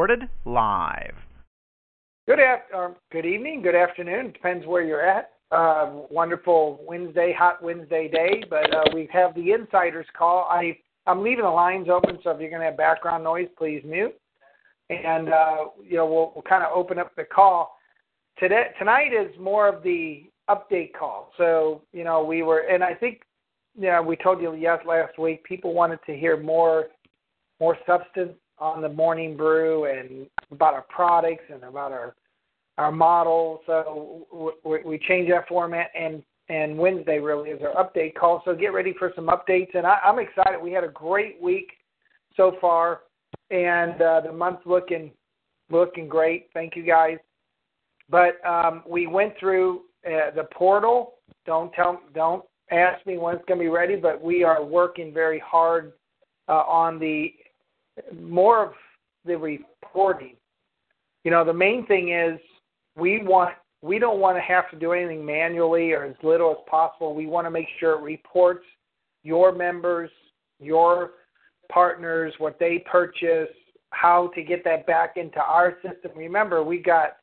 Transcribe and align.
Recorded 0.00 0.30
live. 0.46 1.14
Good 2.26 2.38
af- 2.40 2.74
uh, 2.74 2.88
good 3.12 3.26
evening, 3.26 3.60
good 3.60 3.74
afternoon. 3.74 4.32
Depends 4.32 4.66
where 4.66 4.82
you're 4.82 5.04
at. 5.04 5.32
Uh, 5.50 5.90
wonderful 6.08 6.82
Wednesday, 6.88 7.34
hot 7.38 7.62
Wednesday 7.62 8.08
day. 8.08 8.42
But 8.48 8.74
uh, 8.74 8.84
we 8.94 9.10
have 9.12 9.34
the 9.34 9.52
insiders 9.52 10.06
call. 10.16 10.48
I 10.48 10.78
I'm 11.06 11.22
leaving 11.22 11.44
the 11.44 11.50
lines 11.50 11.88
open, 11.90 12.18
so 12.24 12.30
if 12.30 12.40
you're 12.40 12.48
going 12.48 12.62
to 12.62 12.68
have 12.68 12.78
background 12.78 13.24
noise, 13.24 13.48
please 13.58 13.82
mute. 13.84 14.18
And 14.88 15.28
uh, 15.28 15.56
you 15.86 15.98
know 15.98 16.06
we'll, 16.06 16.32
we'll 16.34 16.44
kind 16.48 16.64
of 16.64 16.72
open 16.74 16.98
up 16.98 17.14
the 17.14 17.24
call. 17.24 17.76
Today 18.38 18.68
tonight 18.78 19.12
is 19.12 19.38
more 19.38 19.68
of 19.68 19.82
the 19.82 20.30
update 20.48 20.94
call. 20.98 21.30
So 21.36 21.82
you 21.92 22.04
know 22.04 22.24
we 22.24 22.42
were, 22.42 22.60
and 22.60 22.82
I 22.82 22.94
think 22.94 23.20
you 23.78 23.88
know 23.88 24.00
we 24.00 24.16
told 24.16 24.40
you 24.40 24.54
yes 24.54 24.78
last 24.86 25.18
week. 25.18 25.44
People 25.44 25.74
wanted 25.74 25.98
to 26.06 26.16
hear 26.16 26.38
more 26.38 26.86
more 27.60 27.76
substance 27.86 28.32
on 28.60 28.82
the 28.82 28.88
morning 28.88 29.36
brew 29.36 29.86
and 29.86 30.26
about 30.50 30.74
our 30.74 30.84
products 30.88 31.44
and 31.52 31.62
about 31.64 31.92
our 31.92 32.14
our 32.78 32.92
model. 32.92 33.60
So 33.66 34.54
we, 34.64 34.78
we 34.84 34.98
changed 34.98 35.30
that 35.32 35.48
format, 35.48 35.88
and 35.98 36.22
and 36.48 36.76
Wednesday 36.76 37.18
really 37.18 37.50
is 37.50 37.60
our 37.62 37.84
update 37.84 38.14
call. 38.14 38.42
So 38.44 38.54
get 38.54 38.72
ready 38.72 38.94
for 38.98 39.12
some 39.14 39.28
updates, 39.28 39.74
and 39.74 39.86
I, 39.86 39.98
I'm 40.04 40.18
excited. 40.18 40.60
We 40.60 40.72
had 40.72 40.84
a 40.84 40.88
great 40.88 41.40
week 41.40 41.72
so 42.36 42.56
far, 42.60 43.02
and 43.50 44.00
uh, 44.00 44.22
the 44.22 44.32
month 44.32 44.60
looking 44.66 45.10
looking 45.70 46.08
great. 46.08 46.48
Thank 46.52 46.76
you 46.76 46.82
guys. 46.82 47.18
But 48.08 48.44
um, 48.46 48.82
we 48.88 49.06
went 49.06 49.34
through 49.38 49.82
uh, 50.06 50.34
the 50.34 50.48
portal. 50.52 51.14
Don't 51.46 51.72
tell 51.72 52.00
don't 52.14 52.44
ask 52.70 53.04
me 53.06 53.18
when 53.18 53.36
it's 53.36 53.44
going 53.46 53.58
to 53.58 53.64
be 53.64 53.68
ready, 53.68 53.96
but 53.96 54.22
we 54.22 54.42
are 54.42 54.64
working 54.64 55.12
very 55.12 55.38
hard 55.38 55.92
uh, 56.48 56.62
on 56.66 56.98
the 56.98 57.32
more 58.20 58.64
of 58.66 58.72
the 59.24 59.36
reporting. 59.36 60.36
You 61.24 61.30
know, 61.30 61.44
the 61.44 61.52
main 61.52 61.86
thing 61.86 62.12
is 62.12 62.38
we 62.96 63.22
want 63.22 63.54
we 63.82 63.98
don't 63.98 64.20
want 64.20 64.36
to 64.36 64.42
have 64.42 64.70
to 64.70 64.78
do 64.78 64.92
anything 64.92 65.24
manually 65.24 65.92
or 65.92 66.04
as 66.04 66.14
little 66.22 66.50
as 66.50 66.58
possible. 66.70 67.14
We 67.14 67.26
want 67.26 67.46
to 67.46 67.50
make 67.50 67.66
sure 67.78 67.98
it 67.98 68.02
reports 68.02 68.64
your 69.22 69.52
members, 69.52 70.10
your 70.58 71.12
partners, 71.72 72.34
what 72.38 72.58
they 72.58 72.84
purchase, 72.90 73.48
how 73.90 74.30
to 74.34 74.42
get 74.42 74.64
that 74.64 74.86
back 74.86 75.16
into 75.16 75.40
our 75.40 75.76
system. 75.82 76.12
Remember, 76.14 76.62
we 76.62 76.78
got 76.78 77.16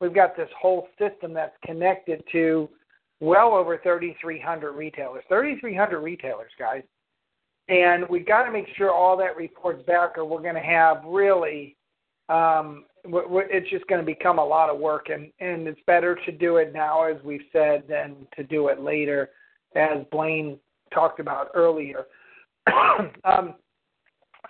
we've 0.00 0.14
got 0.14 0.36
this 0.36 0.48
whole 0.60 0.88
system 0.98 1.32
that's 1.32 1.56
connected 1.64 2.22
to 2.32 2.68
well 3.20 3.52
over 3.54 3.78
3,300 3.82 4.72
retailers. 4.72 5.22
3,300 5.28 6.00
retailers, 6.00 6.50
guys. 6.58 6.82
And 7.68 8.08
we 8.08 8.20
got 8.20 8.44
to 8.44 8.52
make 8.52 8.66
sure 8.76 8.92
all 8.92 9.16
that 9.18 9.36
reports 9.36 9.82
back, 9.86 10.18
or 10.18 10.24
we're 10.24 10.42
going 10.42 10.54
to 10.54 10.60
have 10.60 11.02
really, 11.06 11.76
um, 12.28 12.84
it's 13.04 13.70
just 13.70 13.86
going 13.86 14.00
to 14.00 14.06
become 14.06 14.38
a 14.38 14.44
lot 14.44 14.68
of 14.68 14.78
work. 14.78 15.08
And, 15.08 15.30
and 15.40 15.66
it's 15.66 15.80
better 15.86 16.18
to 16.26 16.32
do 16.32 16.56
it 16.56 16.72
now, 16.72 17.04
as 17.04 17.16
we've 17.24 17.44
said, 17.52 17.84
than 17.88 18.26
to 18.36 18.42
do 18.42 18.68
it 18.68 18.80
later, 18.80 19.30
as 19.76 20.04
Blaine 20.10 20.58
talked 20.92 21.20
about 21.20 21.48
earlier. 21.54 22.06
um, 23.24 23.54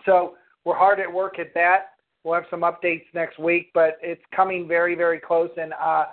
so 0.04 0.34
we're 0.64 0.76
hard 0.76 1.00
at 1.00 1.12
work 1.12 1.38
at 1.38 1.54
that. 1.54 1.90
We'll 2.24 2.34
have 2.34 2.44
some 2.50 2.60
updates 2.60 3.04
next 3.14 3.38
week, 3.38 3.70
but 3.74 3.98
it's 4.00 4.22
coming 4.34 4.68
very, 4.68 4.94
very 4.94 5.18
close. 5.18 5.50
And 5.56 5.72
uh, 5.74 6.06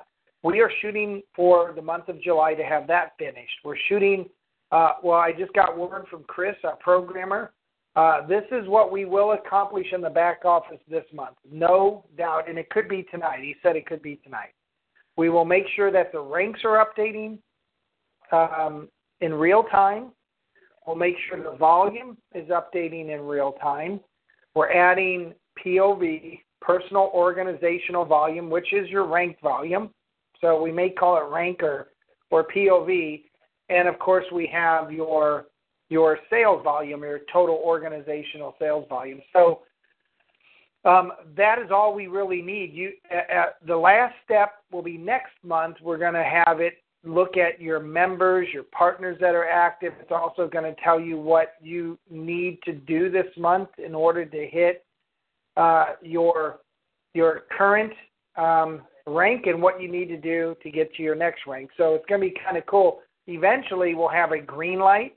we 0.44 0.59
are 0.59 0.72
shooting 0.82 1.22
for 1.36 1.74
the 1.76 1.82
month 1.82 2.09
of 2.09 2.22
July 2.22 2.56
to 2.56 2.64
have 2.64 2.88
that 2.88 3.12
finished. 3.20 3.59
We're 3.64 3.78
shooting 3.88 4.26
uh, 4.72 4.94
well, 5.03 5.19
I 5.19 5.31
just 5.31 5.53
got 5.53 5.78
word 5.78 6.06
from 6.09 6.24
Chris, 6.24 6.56
our 6.63 6.75
programmer. 6.78 7.52
Uh, 7.96 8.25
this 8.28 8.44
is 8.52 8.68
what 8.68 8.91
we 8.91 9.06
will 9.06 9.31
accomplish 9.31 9.88
in 9.91 10.02
the 10.02 10.09
back 10.09 10.46
office 10.46 10.80
this 10.90 11.06
month, 11.13 11.35
no 11.52 12.06
doubt, 12.18 12.47
and 12.47 12.57
it 12.57 12.69
could 12.69 12.88
be 12.88 13.03
tonight. 13.12 13.40
He 13.41 13.56
said 13.63 13.75
it 13.75 13.88
could 13.88 14.02
be 14.02 14.18
tonight. 14.18 14.53
We 15.18 15.29
will 15.29 15.46
make 15.46 15.66
sure 15.75 15.91
that 15.91 16.12
the 16.12 16.19
ranks 16.19 16.62
are 16.63 16.85
updating 16.85 17.40
um, 18.31 18.88
in 19.22 19.34
real 19.34 19.63
time. 19.63 20.12
We'll 20.85 20.96
make 20.96 21.16
sure 21.28 21.41
the 21.44 21.58
volume 21.58 22.18
is 22.34 22.47
updating 22.50 23.13
in 23.13 23.22
real 23.22 23.53
time. 23.53 24.00
We're 24.56 24.72
adding 24.72 25.34
POV, 25.63 26.40
personal 26.62 27.12
organizational 27.13 28.06
volume, 28.06 28.50
which 28.50 28.72
is 28.72 28.88
your 28.90 29.06
ranked 29.06 29.41
volume. 29.41 29.90
So 30.41 30.62
we 30.62 30.72
may 30.72 30.90
call 30.90 31.18
it 31.18 31.29
rank 31.29 31.62
or, 31.62 31.90
or 32.31 32.47
POV 32.47 33.24
and 33.69 33.88
of 33.88 34.00
course 34.00 34.25
we 34.31 34.47
have 34.47 34.91
your 34.91 35.46
your 35.90 36.19
sales 36.30 36.63
volume, 36.63 37.02
your 37.02 37.22
total 37.34 37.59
organizational 37.63 38.56
sales 38.59 38.85
volume. 38.90 39.22
So 39.34 39.62
um, 40.85 41.12
that 41.35 41.59
is 41.59 41.72
all 41.72 41.94
we 41.94 42.08
really 42.08 42.41
need. 42.41 42.74
You, 42.74 42.91
the 43.66 43.75
last 43.75 44.13
step 44.24 44.53
will 44.72 44.84
be 44.84 44.97
next 44.97 45.34
month. 45.44 45.78
We're 45.81 45.97
going 45.97 46.13
to 46.13 46.24
have 46.24 46.59
it 46.62 46.75
look 47.03 47.38
at 47.38 47.62
your 47.62 47.79
members, 47.79 48.47
your 48.53 48.63
partners 48.63 49.18
that 49.22 49.34
are 49.34 49.47
active. 49.47 49.94
It's 50.00 50.12
also 50.12 50.47
going 50.47 50.63
to 50.63 50.79
tell 50.81 51.00
you 51.00 51.18
what 51.19 51.56
you 51.62 51.97
need 52.09 52.59
to 52.63 52.74
do 52.74 53.09
this 53.09 53.28
month 53.38 53.69
in 53.84 53.96
order 53.96 54.25
to 54.25 54.47
hit 54.47 54.85
uh, 55.58 55.96
your 56.02 56.59
your 57.13 57.44
current 57.58 57.91
um, 58.38 58.81
rank 59.08 59.47
and 59.47 59.62
what 59.62 59.81
you 59.81 59.91
need 59.91 60.08
to 60.09 60.18
do 60.18 60.56
to 60.62 60.69
get 60.69 60.94
to 60.96 61.03
your 61.03 61.16
next 61.16 61.41
rank. 61.47 61.72
So 61.75 61.96
it's 61.96 62.06
going 62.06 62.22
to 62.22 62.28
be 62.28 62.35
kind 62.46 62.58
of 62.58 62.66
cool. 62.68 63.00
Eventually, 63.29 63.94
we'll 63.94 64.07
have 64.07 64.31
a 64.31 64.40
green 64.40 64.79
light. 64.79 65.16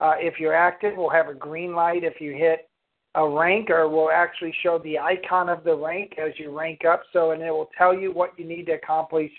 Uh, 0.00 0.14
if 0.18 0.40
you're 0.40 0.54
active, 0.54 0.94
we'll 0.96 1.10
have 1.10 1.28
a 1.28 1.34
green 1.34 1.74
light 1.74 2.02
if 2.02 2.18
you 2.18 2.32
hit 2.32 2.68
a 3.14 3.28
rank, 3.28 3.68
or 3.68 3.88
we'll 3.88 4.10
actually 4.10 4.54
show 4.62 4.78
the 4.78 4.98
icon 4.98 5.50
of 5.50 5.62
the 5.62 5.76
rank 5.76 6.14
as 6.18 6.32
you 6.38 6.50
rank 6.50 6.80
up. 6.90 7.02
So, 7.12 7.32
and 7.32 7.42
it 7.42 7.50
will 7.50 7.68
tell 7.76 7.94
you 7.94 8.10
what 8.10 8.30
you 8.38 8.46
need 8.46 8.64
to 8.66 8.72
accomplish 8.72 9.30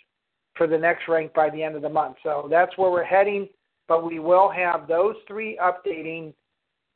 for 0.56 0.68
the 0.68 0.78
next 0.78 1.08
rank 1.08 1.34
by 1.34 1.50
the 1.50 1.64
end 1.64 1.76
of 1.76 1.82
the 1.82 1.90
month. 1.90 2.18
So 2.22 2.48
that's 2.52 2.78
where 2.78 2.92
we're 2.92 3.04
heading. 3.04 3.50
But 3.88 4.06
we 4.06 4.20
will 4.20 4.50
have 4.50 4.88
those 4.88 5.16
three 5.28 5.60
updating. 5.62 6.34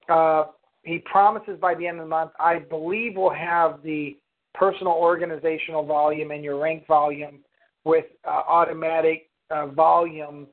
Uh, 0.08 0.52
he 0.84 1.00
promises 1.00 1.58
by 1.60 1.74
the 1.74 1.88
end 1.88 1.98
of 1.98 2.06
the 2.06 2.10
month. 2.10 2.32
I 2.40 2.60
believe 2.60 3.14
we'll 3.16 3.34
have 3.34 3.82
the 3.84 4.16
personal 4.54 4.94
organizational 4.94 5.84
volume 5.84 6.30
and 6.30 6.44
your 6.44 6.60
rank 6.60 6.86
volume 6.88 7.40
with 7.84 8.06
uh, 8.24 8.44
automatic 8.48 9.30
uh, 9.50 9.68
volume 9.68 10.48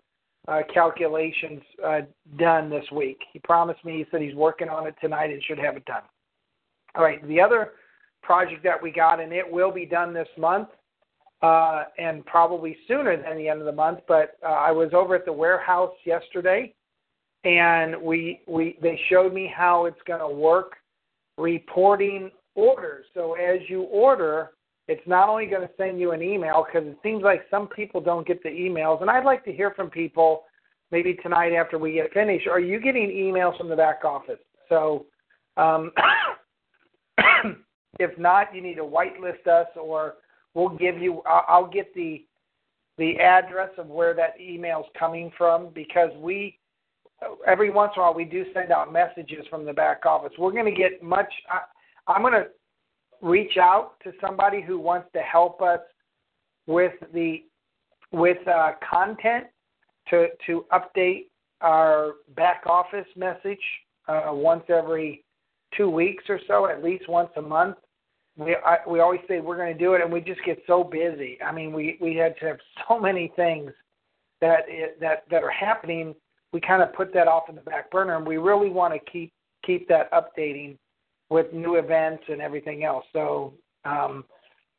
uh, 0.49 0.61
calculations 0.73 1.63
uh, 1.85 2.01
done 2.39 2.69
this 2.71 2.85
week. 2.93 3.19
He 3.33 3.39
promised 3.41 3.85
me, 3.85 3.99
he 3.99 4.07
said 4.11 4.21
he's 4.21 4.35
working 4.35 4.69
on 4.69 4.87
it 4.87 4.95
tonight 5.01 5.31
and 5.31 5.43
should 5.43 5.59
have 5.59 5.77
it 5.77 5.85
done. 5.85 6.03
All 6.95 7.05
right, 7.05 7.27
the 7.27 7.41
other 7.41 7.73
project 8.23 8.63
that 8.65 8.83
we 8.83 8.91
got, 8.91 9.21
and 9.21 9.33
it 9.33 9.51
will 9.51 9.73
be 9.73 9.87
done 9.87 10.15
this 10.15 10.29
month 10.39 10.69
uh, 11.43 11.85
and 11.99 12.25
probably 12.27 12.77
sooner 12.89 13.17
than 13.17 13.37
the 13.37 13.49
end 13.49 13.61
of 13.61 13.67
the 13.67 13.73
month, 13.73 14.01
but 14.07 14.39
uh, 14.45 14.51
I 14.53 14.71
was 14.71 14.91
over 14.95 15.15
at 15.15 15.25
the 15.25 15.33
warehouse 15.33 15.95
yesterday 16.05 16.75
and 17.45 18.01
we, 18.01 18.41
we 18.47 18.79
they 18.81 18.99
showed 19.11 19.35
me 19.35 19.53
how 19.55 19.85
it's 19.85 20.01
going 20.07 20.21
to 20.21 20.35
work 20.35 20.77
reporting 21.37 22.31
orders. 22.55 23.05
So 23.13 23.35
as 23.35 23.61
you 23.69 23.83
order, 23.83 24.51
it's 24.89 25.07
not 25.07 25.29
only 25.29 25.47
going 25.47 25.63
to 25.63 25.71
send 25.77 25.99
you 25.99 26.13
an 26.13 26.23
email 26.23 26.65
because 26.67 26.87
it 26.87 26.99
seems 27.03 27.23
like 27.23 27.43
some 27.51 27.69
people 27.69 28.01
don't 28.01 28.27
get 28.27 28.43
the 28.43 28.51
emails, 28.51 29.01
and 29.01 29.11
I'd 29.11 29.25
like 29.25 29.45
to 29.47 29.53
hear 29.53 29.73
from 29.73 29.91
people 29.91 30.45
maybe 30.91 31.15
tonight 31.15 31.53
after 31.53 31.79
we 31.79 31.93
get 31.93 32.13
finished. 32.13 32.47
Are 32.47 32.61
you 32.61 32.81
getting 32.81 33.09
emails 33.09 33.57
from 33.57 33.69
the 33.69 33.77
back 33.77 34.05
office? 34.05 34.39
So, 34.69 35.07
um, 35.57 35.91
if 37.99 38.17
not, 38.19 38.55
you 38.55 38.61
need 38.61 38.75
to 38.75 38.85
whitelist 38.85 39.47
us, 39.47 39.69
or 39.81 40.15
we'll 40.55 40.77
give 40.77 40.99
you. 40.99 41.23
I'll 41.27 41.71
get 41.71 41.95
the 41.95 42.25
the 42.99 43.19
address 43.19 43.71
of 43.79 43.89
where 43.89 44.15
that 44.15 44.41
email's 44.41 44.87
coming 44.97 45.33
from 45.37 45.71
because 45.75 46.11
we 46.21 46.59
every 47.47 47.71
once 47.71 47.93
in 47.97 48.01
a 48.01 48.05
while 48.05 48.15
we 48.15 48.25
do 48.25 48.45
send 48.53 48.71
out 48.71 48.93
messages 48.93 49.47
from 49.49 49.65
the 49.65 49.73
back 49.73 50.05
office. 50.07 50.33
We're 50.39 50.53
going 50.53 50.73
to 50.73 50.79
get 50.79 51.03
much. 51.03 51.33
I, 51.51 51.61
I'm 52.13 52.23
going 52.23 52.35
to 52.35 52.47
reach 53.25 53.57
out 53.57 53.95
to 54.05 54.13
somebody 54.21 54.61
who 54.61 54.79
wants 54.79 55.09
to 55.15 55.21
help 55.21 55.63
us 55.63 55.81
with 56.67 56.93
the 57.13 57.43
with 58.13 58.47
uh, 58.47 58.73
content 58.89 59.47
to 60.11 60.29
to 60.47 60.67
update 60.73 61.27
our 61.61 62.13
back 62.37 62.63
office 62.67 63.07
message 63.17 63.59
uh, 64.09 64.29
once 64.29 64.63
every 64.69 65.25
two 65.77 65.89
weeks 65.89 66.25
or 66.29 66.39
so, 66.47 66.69
at 66.69 66.85
least 66.85 67.09
once 67.09 67.31
a 67.37 67.43
month. 67.43 67.77
We 68.37 68.57
I, 68.57 68.79
we 68.87 69.01
always 69.01 69.21
say 69.27 69.41
we're 69.41 69.57
going 69.57 69.73
to 69.73 69.79
do 69.79 69.95
it, 69.95 70.03
and 70.03 70.13
we 70.13 70.21
just 70.21 70.45
get 70.45 70.63
so 70.67 70.85
busy. 70.85 71.39
I 71.43 71.51
mean, 71.51 71.73
we 71.73 71.97
we 72.01 72.15
had 72.15 72.37
to 72.41 72.47
have 72.47 72.59
so 72.89 73.01
many 73.01 73.33
things 73.37 73.73
that 74.43 74.61
it, 74.69 75.01
that 75.01 75.25
that 75.31 75.43
are 75.43 75.51
happening. 75.51 76.15
We 76.53 76.61
kind 76.61 76.83
of 76.83 76.93
put 76.93 77.13
that 77.15 77.27
off 77.27 77.49
in 77.49 77.55
the 77.55 77.63
back 77.63 77.91
burner, 77.91 78.17
and 78.17 78.27
we 78.27 78.37
really 78.37 78.71
want 78.71 78.93
to 78.93 79.01
keep 79.11 79.33
keep 79.65 79.89
that 79.89 80.13
updating 80.13 80.77
with 81.35 81.53
new 81.53 81.75
events 81.75 82.23
and 82.29 82.41
everything 82.41 82.85
else. 82.85 83.05
So, 83.13 83.55
um, 83.85 84.25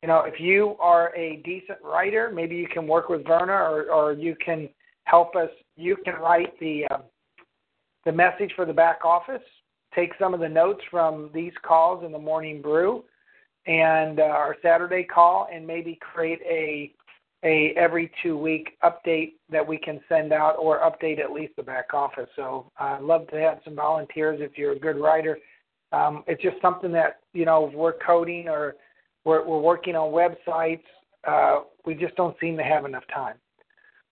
you 0.01 0.07
know, 0.07 0.19
if 0.19 0.39
you 0.39 0.77
are 0.79 1.13
a 1.13 1.41
decent 1.43 1.79
writer, 1.83 2.31
maybe 2.33 2.55
you 2.55 2.67
can 2.69 2.87
work 2.87 3.09
with 3.09 3.27
Verna, 3.27 3.51
or 3.51 3.91
or 3.91 4.13
you 4.13 4.37
can 4.43 4.69
help 5.03 5.35
us. 5.35 5.49
You 5.75 5.97
can 6.05 6.15
write 6.15 6.57
the 6.61 6.85
uh, 6.89 6.99
the 8.05 8.13
message 8.13 8.53
for 8.55 8.65
the 8.65 8.73
back 8.73 9.03
office. 9.03 9.43
Take 9.93 10.11
some 10.17 10.33
of 10.33 10.39
the 10.39 10.47
notes 10.47 10.81
from 10.89 11.29
these 11.33 11.51
calls 11.61 12.05
in 12.05 12.11
the 12.13 12.19
morning 12.19 12.61
brew 12.61 13.03
and 13.67 14.19
uh, 14.19 14.23
our 14.23 14.55
Saturday 14.61 15.03
call, 15.03 15.49
and 15.51 15.67
maybe 15.67 15.99
create 16.13 16.39
a 16.49 16.93
a 17.43 17.73
every 17.75 18.09
two 18.23 18.37
week 18.37 18.77
update 18.81 19.33
that 19.49 19.67
we 19.67 19.77
can 19.77 19.99
send 20.07 20.31
out 20.31 20.55
or 20.57 20.79
update 20.79 21.19
at 21.19 21.33
least 21.33 21.53
the 21.57 21.63
back 21.63 21.93
office. 21.93 22.29
So 22.37 22.71
I'd 22.79 23.01
love 23.01 23.27
to 23.27 23.39
have 23.39 23.59
some 23.65 23.75
volunteers 23.75 24.39
if 24.41 24.57
you're 24.57 24.71
a 24.71 24.79
good 24.79 24.97
writer. 24.97 25.37
Um, 25.95 26.24
it's 26.27 26.42
just 26.42 26.57
something 26.62 26.92
that 26.92 27.19
you 27.33 27.45
know 27.45 27.71
we're 27.74 27.94
coding 28.06 28.50
or 28.50 28.75
we're, 29.24 29.45
we're 29.45 29.62
working 29.62 29.95
on 29.95 30.12
websites. 30.12 30.83
Uh, 31.25 31.63
we 31.86 31.95
just 31.95 32.15
don't 32.15 32.36
seem 32.39 32.57
to 32.57 32.63
have 32.63 32.86
enough 32.86 33.03
time. 33.13 33.36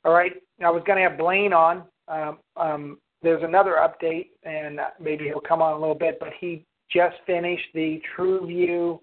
All 0.05 0.13
right, 0.13 0.31
I 0.63 0.69
was 0.69 0.83
going 0.85 0.97
to 1.01 1.09
have 1.09 1.17
Blaine 1.17 1.53
on. 1.53 1.83
Um, 2.07 2.37
um, 2.57 2.97
there's 3.21 3.43
another 3.43 3.77
update, 3.79 4.29
and 4.43 4.79
maybe 4.99 5.25
he'll 5.25 5.39
come 5.39 5.61
on 5.61 5.73
a 5.73 5.79
little 5.79 5.95
bit, 5.95 6.17
but 6.19 6.29
he 6.39 6.65
just 6.91 7.15
finished 7.25 7.67
the 7.73 8.01
TrueView 8.17 8.99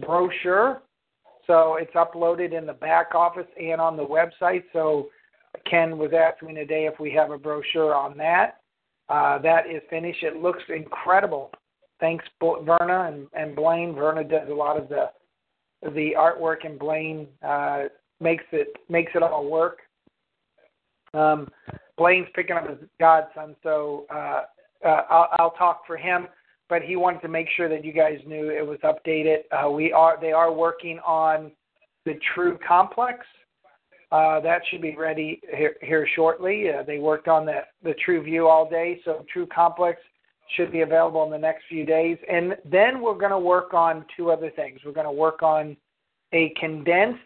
brochure. 0.00 0.82
So 1.46 1.76
it's 1.76 1.92
uploaded 1.94 2.56
in 2.56 2.66
the 2.66 2.72
back 2.72 3.14
office 3.14 3.46
and 3.60 3.80
on 3.80 3.96
the 3.96 4.06
website. 4.06 4.64
So 4.72 5.08
Ken 5.68 5.98
was 5.98 6.12
asking 6.16 6.54
today 6.54 6.86
if 6.86 7.00
we 7.00 7.10
have 7.12 7.30
a 7.30 7.38
brochure 7.38 7.94
on 7.94 8.16
that. 8.18 8.58
Uh, 9.08 9.38
that 9.38 9.66
is 9.68 9.82
finished. 9.90 10.22
It 10.22 10.36
looks 10.36 10.62
incredible. 10.68 11.50
Thanks, 12.00 12.24
Verna 12.40 13.12
and, 13.12 13.26
and 13.34 13.54
Blaine. 13.54 13.94
Verna 13.94 14.24
does 14.24 14.48
a 14.50 14.54
lot 14.54 14.76
of 14.76 14.88
the 14.88 15.10
the 15.94 16.12
artwork, 16.16 16.66
and 16.66 16.78
Blaine 16.78 17.26
uh, 17.46 17.84
makes 18.20 18.44
it 18.52 18.68
makes 18.88 19.12
it 19.14 19.22
all 19.22 19.48
work. 19.48 19.78
Um, 21.14 21.48
Blaine's 21.96 22.28
picking 22.34 22.56
up 22.56 22.68
his 22.68 22.78
godson, 22.98 23.56
so 23.62 24.06
uh, 24.14 24.42
uh, 24.84 25.02
I'll, 25.10 25.28
I'll 25.38 25.50
talk 25.52 25.86
for 25.86 25.96
him 25.96 26.28
but 26.70 26.82
he 26.82 26.96
wanted 26.96 27.20
to 27.20 27.28
make 27.28 27.48
sure 27.56 27.68
that 27.68 27.84
you 27.84 27.92
guys 27.92 28.18
knew 28.26 28.48
it 28.48 28.64
was 28.64 28.78
updated. 28.84 29.40
Uh, 29.52 29.68
we 29.68 29.92
are 29.92 30.18
they 30.18 30.32
are 30.32 30.52
working 30.52 31.00
on 31.00 31.50
the 32.06 32.14
True 32.32 32.56
Complex. 32.66 33.18
Uh, 34.12 34.40
that 34.40 34.62
should 34.70 34.80
be 34.80 34.96
ready 34.96 35.40
here, 35.54 35.74
here 35.82 36.08
shortly. 36.14 36.70
Uh, 36.70 36.82
they 36.84 36.98
worked 36.98 37.28
on 37.28 37.44
the 37.44 37.60
the 37.82 37.94
True 38.04 38.22
View 38.22 38.46
all 38.46 38.70
day, 38.70 39.00
so 39.04 39.26
True 39.30 39.46
Complex 39.46 40.00
should 40.56 40.72
be 40.72 40.80
available 40.80 41.24
in 41.24 41.30
the 41.30 41.38
next 41.38 41.64
few 41.68 41.84
days. 41.84 42.18
And 42.30 42.56
then 42.64 43.00
we're 43.00 43.18
going 43.18 43.30
to 43.30 43.38
work 43.38 43.74
on 43.74 44.04
two 44.16 44.30
other 44.30 44.50
things. 44.50 44.80
We're 44.84 44.92
going 44.92 45.06
to 45.06 45.12
work 45.12 45.42
on 45.42 45.76
a 46.32 46.52
condensed 46.58 47.20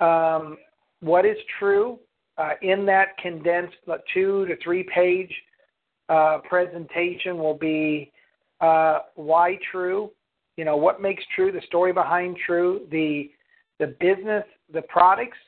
um, 0.00 0.56
what 1.00 1.24
is 1.24 1.36
true 1.58 1.98
uh, 2.36 2.50
in 2.62 2.86
that 2.86 3.16
condensed 3.18 3.76
two 4.14 4.46
to 4.46 4.56
three 4.62 4.84
page 4.94 5.32
uh, 6.08 6.38
presentation 6.48 7.38
will 7.38 7.56
be 7.56 8.12
uh, 8.60 9.00
why 9.14 9.58
true, 9.70 10.10
you 10.56 10.64
know, 10.64 10.76
what 10.76 11.00
makes 11.00 11.22
true, 11.34 11.52
the 11.52 11.60
story 11.66 11.92
behind 11.92 12.36
true, 12.44 12.86
the 12.90 13.30
the 13.78 13.94
business, 14.00 14.42
the 14.72 14.82
products, 14.82 15.38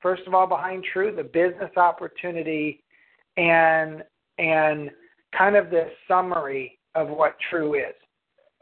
first 0.00 0.22
of 0.28 0.34
all 0.34 0.46
behind 0.46 0.84
true, 0.92 1.14
the 1.14 1.24
business 1.24 1.70
opportunity, 1.76 2.82
and 3.36 4.04
and 4.38 4.90
kind 5.36 5.56
of 5.56 5.70
the 5.70 5.88
summary 6.08 6.78
of 6.94 7.08
what 7.08 7.36
true 7.50 7.74
is. 7.74 7.94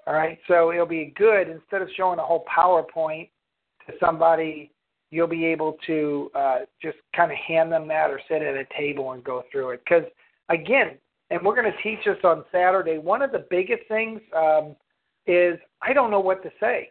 All 0.07 0.15
right, 0.15 0.39
so 0.49 0.73
it'll 0.73 0.87
be 0.87 1.13
good 1.17 1.49
instead 1.49 1.83
of 1.83 1.89
showing 1.97 2.19
a 2.19 2.25
whole 2.25 2.45
PowerPoint 2.45 3.29
to 3.87 3.93
somebody, 4.01 4.73
you'll 5.11 5.27
be 5.27 5.45
able 5.45 5.77
to 5.87 6.31
uh, 6.35 6.59
just 6.83 6.97
kind 7.15 7.31
of 7.31 7.39
hand 7.39 7.71
them 7.71 7.87
that 7.89 8.11
or 8.11 8.21
sit 8.29 8.43
at 8.43 8.55
a 8.55 8.65
table 8.77 9.13
and 9.13 9.23
go 9.23 9.45
through 9.53 9.71
it. 9.71 9.83
Because 9.85 10.05
again, 10.49 10.97
and 11.31 11.41
we're 11.43 11.55
going 11.55 11.71
to 11.71 11.83
teach 11.83 12.07
us 12.07 12.17
on 12.25 12.45
Saturday. 12.51 12.99
One 12.99 13.23
of 13.23 13.31
the 13.31 13.47
biggest 13.51 13.83
things 13.89 14.21
um, 14.37 14.75
is 15.27 15.59
I 15.83 15.93
don't 15.93 16.11
know 16.11 16.21
what 16.21 16.43
to 16.43 16.51
say. 16.59 16.91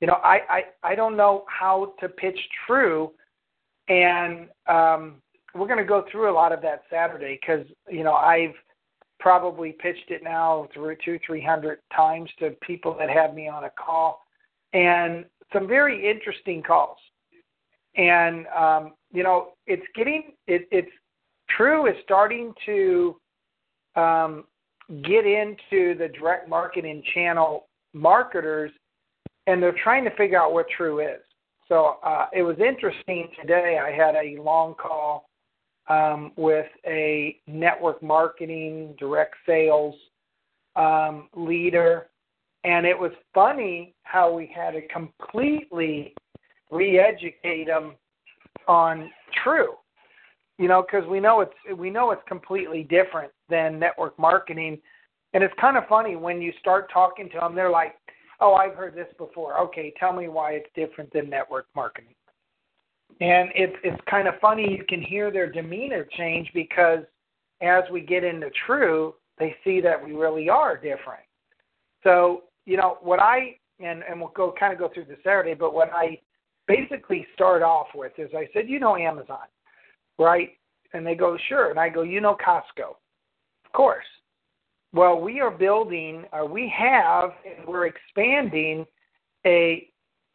You 0.00 0.08
know, 0.08 0.18
I, 0.22 0.40
I 0.48 0.62
I 0.82 0.94
don't 0.94 1.16
know 1.16 1.44
how 1.48 1.94
to 2.00 2.08
pitch 2.08 2.38
true, 2.66 3.12
and 3.88 4.48
um, 4.66 5.16
we're 5.54 5.66
going 5.66 5.78
to 5.78 5.84
go 5.84 6.04
through 6.10 6.30
a 6.30 6.34
lot 6.34 6.52
of 6.52 6.60
that 6.62 6.82
Saturday 6.90 7.38
because 7.40 7.66
you 7.88 8.04
know 8.04 8.14
I've 8.14 8.54
probably 9.24 9.72
pitched 9.72 10.10
it 10.10 10.22
now 10.22 10.68
through 10.74 10.94
two 11.02 11.18
three 11.26 11.42
hundred 11.42 11.78
times 11.96 12.28
to 12.38 12.50
people 12.60 12.94
that 12.98 13.08
have 13.08 13.32
me 13.32 13.48
on 13.48 13.64
a 13.64 13.70
call, 13.70 14.20
and 14.74 15.24
some 15.50 15.66
very 15.66 16.08
interesting 16.08 16.62
calls. 16.62 16.98
And 17.96 18.46
um, 18.48 18.92
you 19.14 19.22
know, 19.22 19.52
it's 19.66 19.86
getting 19.96 20.34
it, 20.46 20.68
it's 20.70 20.92
true 21.56 21.86
is 21.86 21.96
starting 22.04 22.52
to 22.66 23.16
um, 23.96 24.44
get 25.04 25.24
into 25.24 25.96
the 25.96 26.10
direct 26.20 26.46
marketing 26.46 27.02
channel 27.14 27.68
marketers, 27.94 28.72
and 29.46 29.62
they're 29.62 29.80
trying 29.82 30.04
to 30.04 30.14
figure 30.16 30.38
out 30.38 30.52
what 30.52 30.66
true 30.76 31.00
is. 31.00 31.22
So 31.66 31.96
uh, 32.04 32.26
it 32.34 32.42
was 32.42 32.56
interesting 32.58 33.28
today. 33.40 33.78
I 33.82 33.90
had 33.90 34.16
a 34.16 34.36
long 34.42 34.74
call 34.74 35.30
um, 35.88 36.32
with 36.36 36.66
a 36.86 37.38
network 37.46 38.02
marketing, 38.02 38.94
direct 38.98 39.34
sales 39.46 39.94
um, 40.76 41.28
leader, 41.34 42.08
and 42.64 42.86
it 42.86 42.98
was 42.98 43.12
funny 43.34 43.94
how 44.02 44.32
we 44.32 44.50
had 44.54 44.72
to 44.72 44.86
completely 44.88 46.14
re-educate 46.70 47.66
them 47.66 47.94
on 48.66 49.10
true 49.42 49.74
you 50.58 50.68
know, 50.68 50.82
because 50.82 51.08
we 51.08 51.20
know 51.20 51.40
it's 51.40 51.78
we 51.78 51.90
know 51.90 52.10
it's 52.12 52.22
completely 52.28 52.84
different 52.84 53.32
than 53.48 53.78
network 53.78 54.18
marketing, 54.18 54.78
and 55.32 55.42
it's 55.42 55.54
kind 55.60 55.76
of 55.76 55.84
funny 55.88 56.16
when 56.16 56.40
you 56.40 56.52
start 56.60 56.90
talking 56.92 57.28
to 57.30 57.40
them, 57.40 57.54
they're 57.54 57.70
like, 57.70 57.96
"Oh, 58.40 58.54
I've 58.54 58.74
heard 58.74 58.94
this 58.94 59.12
before. 59.18 59.58
Okay, 59.60 59.92
tell 59.98 60.12
me 60.12 60.28
why 60.28 60.52
it's 60.52 60.68
different 60.74 61.12
than 61.12 61.28
network 61.28 61.66
marketing." 61.74 62.14
And 63.20 63.50
it's 63.54 63.76
it's 63.84 64.00
kind 64.10 64.28
of 64.28 64.34
funny 64.40 64.70
you 64.70 64.84
can 64.88 65.00
hear 65.00 65.30
their 65.30 65.50
demeanor 65.50 66.06
change 66.16 66.50
because 66.52 67.00
as 67.62 67.84
we 67.90 68.00
get 68.00 68.24
into 68.24 68.50
true, 68.66 69.14
they 69.38 69.54
see 69.64 69.80
that 69.80 70.02
we 70.02 70.12
really 70.12 70.48
are 70.48 70.76
different. 70.76 71.22
So 72.02 72.44
you 72.66 72.76
know 72.76 72.98
what 73.00 73.20
I 73.20 73.56
and 73.80 74.02
and 74.08 74.20
we'll 74.20 74.30
go 74.30 74.52
kind 74.58 74.72
of 74.72 74.78
go 74.78 74.90
through 74.92 75.04
this 75.04 75.18
Saturday, 75.22 75.54
but 75.54 75.74
what 75.74 75.90
I 75.92 76.20
basically 76.66 77.26
start 77.34 77.62
off 77.62 77.88
with 77.94 78.12
is 78.18 78.30
I 78.34 78.48
said, 78.52 78.68
you 78.68 78.80
know, 78.80 78.96
Amazon 78.96 79.46
right? 80.18 80.50
And 80.92 81.06
they 81.06 81.14
go, 81.14 81.36
sure. 81.48 81.70
And 81.70 81.78
I 81.78 81.88
go, 81.88 82.02
you 82.02 82.20
know 82.20 82.36
Costco. 82.36 82.90
Of 83.64 83.72
course. 83.72 84.04
Well, 84.92 85.20
we 85.20 85.40
are 85.40 85.50
building, 85.50 86.24
or 86.32 86.46
we 86.46 86.72
have, 86.76 87.30
and 87.44 87.66
we're 87.66 87.86
expanding 87.86 88.86
a 89.44 89.88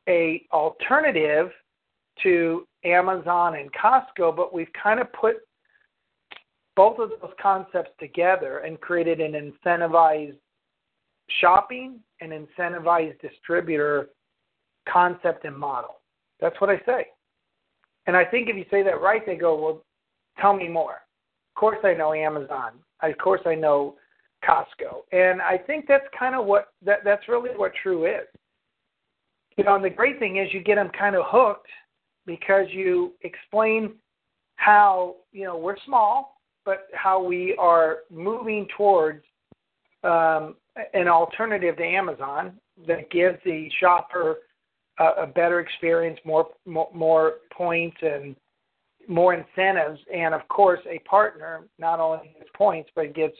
a 0.07 0.45
alternative 0.51 1.51
to 2.23 2.67
Amazon 2.83 3.55
and 3.55 3.69
Costco, 3.73 4.35
but 4.35 4.53
we've 4.53 4.71
kind 4.81 4.99
of 4.99 5.11
put 5.13 5.37
both 6.75 6.99
of 6.99 7.09
those 7.09 7.31
concepts 7.41 7.91
together 7.99 8.59
and 8.59 8.79
created 8.79 9.19
an 9.19 9.33
incentivized 9.33 10.37
shopping 11.41 11.99
and 12.21 12.31
incentivized 12.31 13.19
distributor 13.21 14.09
concept 14.87 15.45
and 15.45 15.55
model. 15.55 15.99
That's 16.39 16.59
what 16.61 16.69
I 16.69 16.77
say. 16.85 17.07
And 18.07 18.15
I 18.15 18.25
think 18.25 18.49
if 18.49 18.55
you 18.55 18.65
say 18.71 18.81
that 18.83 19.01
right, 19.01 19.25
they 19.25 19.35
go, 19.35 19.61
well, 19.61 19.83
tell 20.39 20.53
me 20.55 20.67
more. 20.67 21.01
Of 21.55 21.59
course, 21.59 21.79
I 21.83 21.93
know 21.93 22.13
Amazon. 22.13 22.71
Of 23.03 23.17
course, 23.17 23.41
I 23.45 23.55
know 23.55 23.95
Costco. 24.43 25.01
And 25.11 25.41
I 25.41 25.57
think 25.57 25.85
that's 25.87 26.07
kind 26.17 26.35
of 26.35 26.45
what 26.45 26.69
that 26.85 26.99
that's 27.03 27.27
really 27.27 27.51
what 27.55 27.73
true 27.83 28.05
is. 28.05 28.27
You 29.57 29.63
know, 29.65 29.75
and 29.75 29.83
the 29.83 29.89
great 29.89 30.19
thing 30.19 30.37
is 30.37 30.53
you 30.53 30.61
get 30.63 30.75
them 30.75 30.89
kind 30.97 31.15
of 31.15 31.23
hooked 31.27 31.67
because 32.25 32.67
you 32.71 33.13
explain 33.21 33.93
how 34.55 35.15
you 35.31 35.45
know 35.45 35.57
we're 35.57 35.77
small, 35.85 36.37
but 36.65 36.87
how 36.93 37.23
we 37.23 37.55
are 37.57 37.99
moving 38.09 38.67
towards 38.77 39.23
um, 40.03 40.55
an 40.93 41.07
alternative 41.07 41.77
to 41.77 41.83
Amazon 41.83 42.53
that 42.87 43.09
gives 43.11 43.37
the 43.45 43.69
shopper 43.79 44.37
a, 44.99 45.23
a 45.23 45.27
better 45.27 45.59
experience, 45.59 46.19
more, 46.25 46.47
more 46.65 46.89
more 46.93 47.33
points, 47.51 47.97
and 48.01 48.35
more 49.07 49.33
incentives, 49.33 49.99
and 50.13 50.33
of 50.33 50.47
course 50.49 50.79
a 50.89 50.99
partner 50.99 51.67
not 51.79 51.99
only 51.99 52.33
gets 52.37 52.49
points 52.55 52.89
but 52.95 53.15
gets 53.15 53.35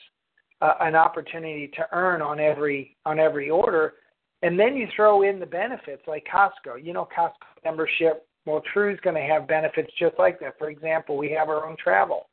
uh, 0.62 0.74
an 0.82 0.96
opportunity 0.96 1.68
to 1.76 1.86
earn 1.92 2.22
on 2.22 2.40
every 2.40 2.96
on 3.06 3.20
every 3.20 3.50
order. 3.50 3.94
And 4.42 4.58
then 4.58 4.76
you 4.76 4.88
throw 4.96 5.24
in 5.24 5.40
the 5.40 5.46
benefits 5.46 6.04
like 6.08 6.26
Costco. 6.34 6.84
You 6.84 6.94
know, 6.94 7.08
Costco 7.18 7.64
membership. 7.66 8.26
Well, 8.46 8.62
True's 8.74 9.00
going 9.02 9.16
to 9.16 9.22
have 9.22 9.48
benefits 9.48 9.92
just 10.00 10.16
like 10.18 10.40
that. 10.40 10.58
For 10.58 10.70
example, 10.70 11.18
we 11.18 11.32
have 11.32 11.50
our 11.50 11.68
own 11.68 11.76
travel, 11.78 12.28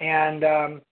and 0.00 0.44
um, 0.44 0.82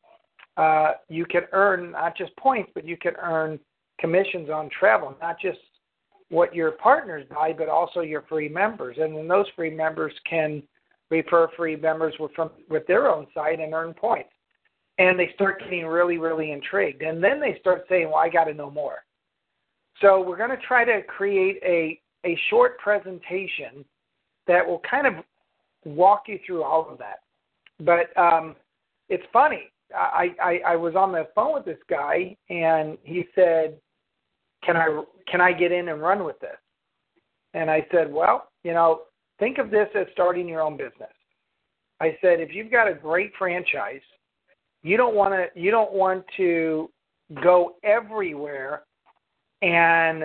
uh, 0.56 0.92
you 1.08 1.24
can 1.26 1.42
earn 1.52 1.92
not 1.92 2.16
just 2.16 2.36
points, 2.36 2.70
but 2.74 2.86
you 2.86 2.96
can 2.96 3.14
earn 3.22 3.58
commissions 3.98 4.50
on 4.50 4.70
travel, 4.78 5.16
not 5.20 5.40
just 5.40 5.58
what 6.28 6.54
your 6.54 6.72
partners 6.72 7.24
buy, 7.30 7.52
but 7.52 7.68
also 7.68 8.00
your 8.00 8.22
free 8.22 8.48
members. 8.48 8.96
And 9.00 9.16
then 9.16 9.28
those 9.28 9.46
free 9.54 9.70
members 9.70 10.12
can 10.28 10.62
refer 11.10 11.48
free 11.56 11.76
members 11.76 12.14
with 12.18 12.32
from 12.34 12.50
with 12.68 12.86
their 12.86 13.08
own 13.08 13.26
site 13.34 13.60
and 13.60 13.72
earn 13.72 13.94
points. 13.94 14.30
And 14.98 15.18
they 15.18 15.30
start 15.34 15.60
getting 15.60 15.86
really, 15.86 16.18
really 16.18 16.52
intrigued. 16.52 17.02
And 17.02 17.22
then 17.22 17.38
they 17.38 17.58
start 17.60 17.84
saying, 17.88 18.08
Well, 18.08 18.16
I 18.16 18.28
gotta 18.28 18.54
know 18.54 18.70
more. 18.70 19.04
So 20.00 20.20
we're 20.20 20.38
gonna 20.38 20.56
try 20.66 20.84
to 20.84 21.02
create 21.02 21.58
a 21.62 22.00
a 22.24 22.38
short 22.50 22.78
presentation 22.78 23.84
that 24.46 24.66
will 24.66 24.80
kind 24.88 25.06
of 25.06 25.14
walk 25.84 26.24
you 26.26 26.38
through 26.46 26.62
all 26.62 26.88
of 26.90 26.98
that. 26.98 27.20
But 27.80 28.16
um, 28.20 28.56
it's 29.08 29.24
funny. 29.32 29.70
I, 29.94 30.34
I 30.42 30.60
I 30.66 30.76
was 30.76 30.96
on 30.96 31.12
the 31.12 31.28
phone 31.34 31.54
with 31.54 31.64
this 31.64 31.78
guy 31.88 32.36
and 32.50 32.98
he 33.04 33.24
said, 33.34 33.78
"Can 34.64 34.76
I 34.76 35.02
can 35.30 35.40
I 35.40 35.52
get 35.52 35.72
in 35.72 35.88
and 35.88 36.00
run 36.00 36.24
with 36.24 36.38
this?" 36.40 36.56
And 37.54 37.70
I 37.70 37.86
said, 37.92 38.12
"Well, 38.12 38.48
you 38.64 38.72
know, 38.72 39.02
think 39.38 39.58
of 39.58 39.70
this 39.70 39.88
as 39.94 40.06
starting 40.12 40.48
your 40.48 40.62
own 40.62 40.76
business." 40.76 41.12
I 42.00 42.16
said, 42.20 42.40
"If 42.40 42.52
you've 42.52 42.70
got 42.70 42.88
a 42.88 42.94
great 42.94 43.32
franchise, 43.38 44.00
you 44.82 44.96
don't 44.96 45.14
want 45.14 45.34
to 45.34 45.60
you 45.60 45.70
don't 45.70 45.92
want 45.92 46.24
to 46.36 46.90
go 47.42 47.74
everywhere 47.84 48.82
and 49.62 50.24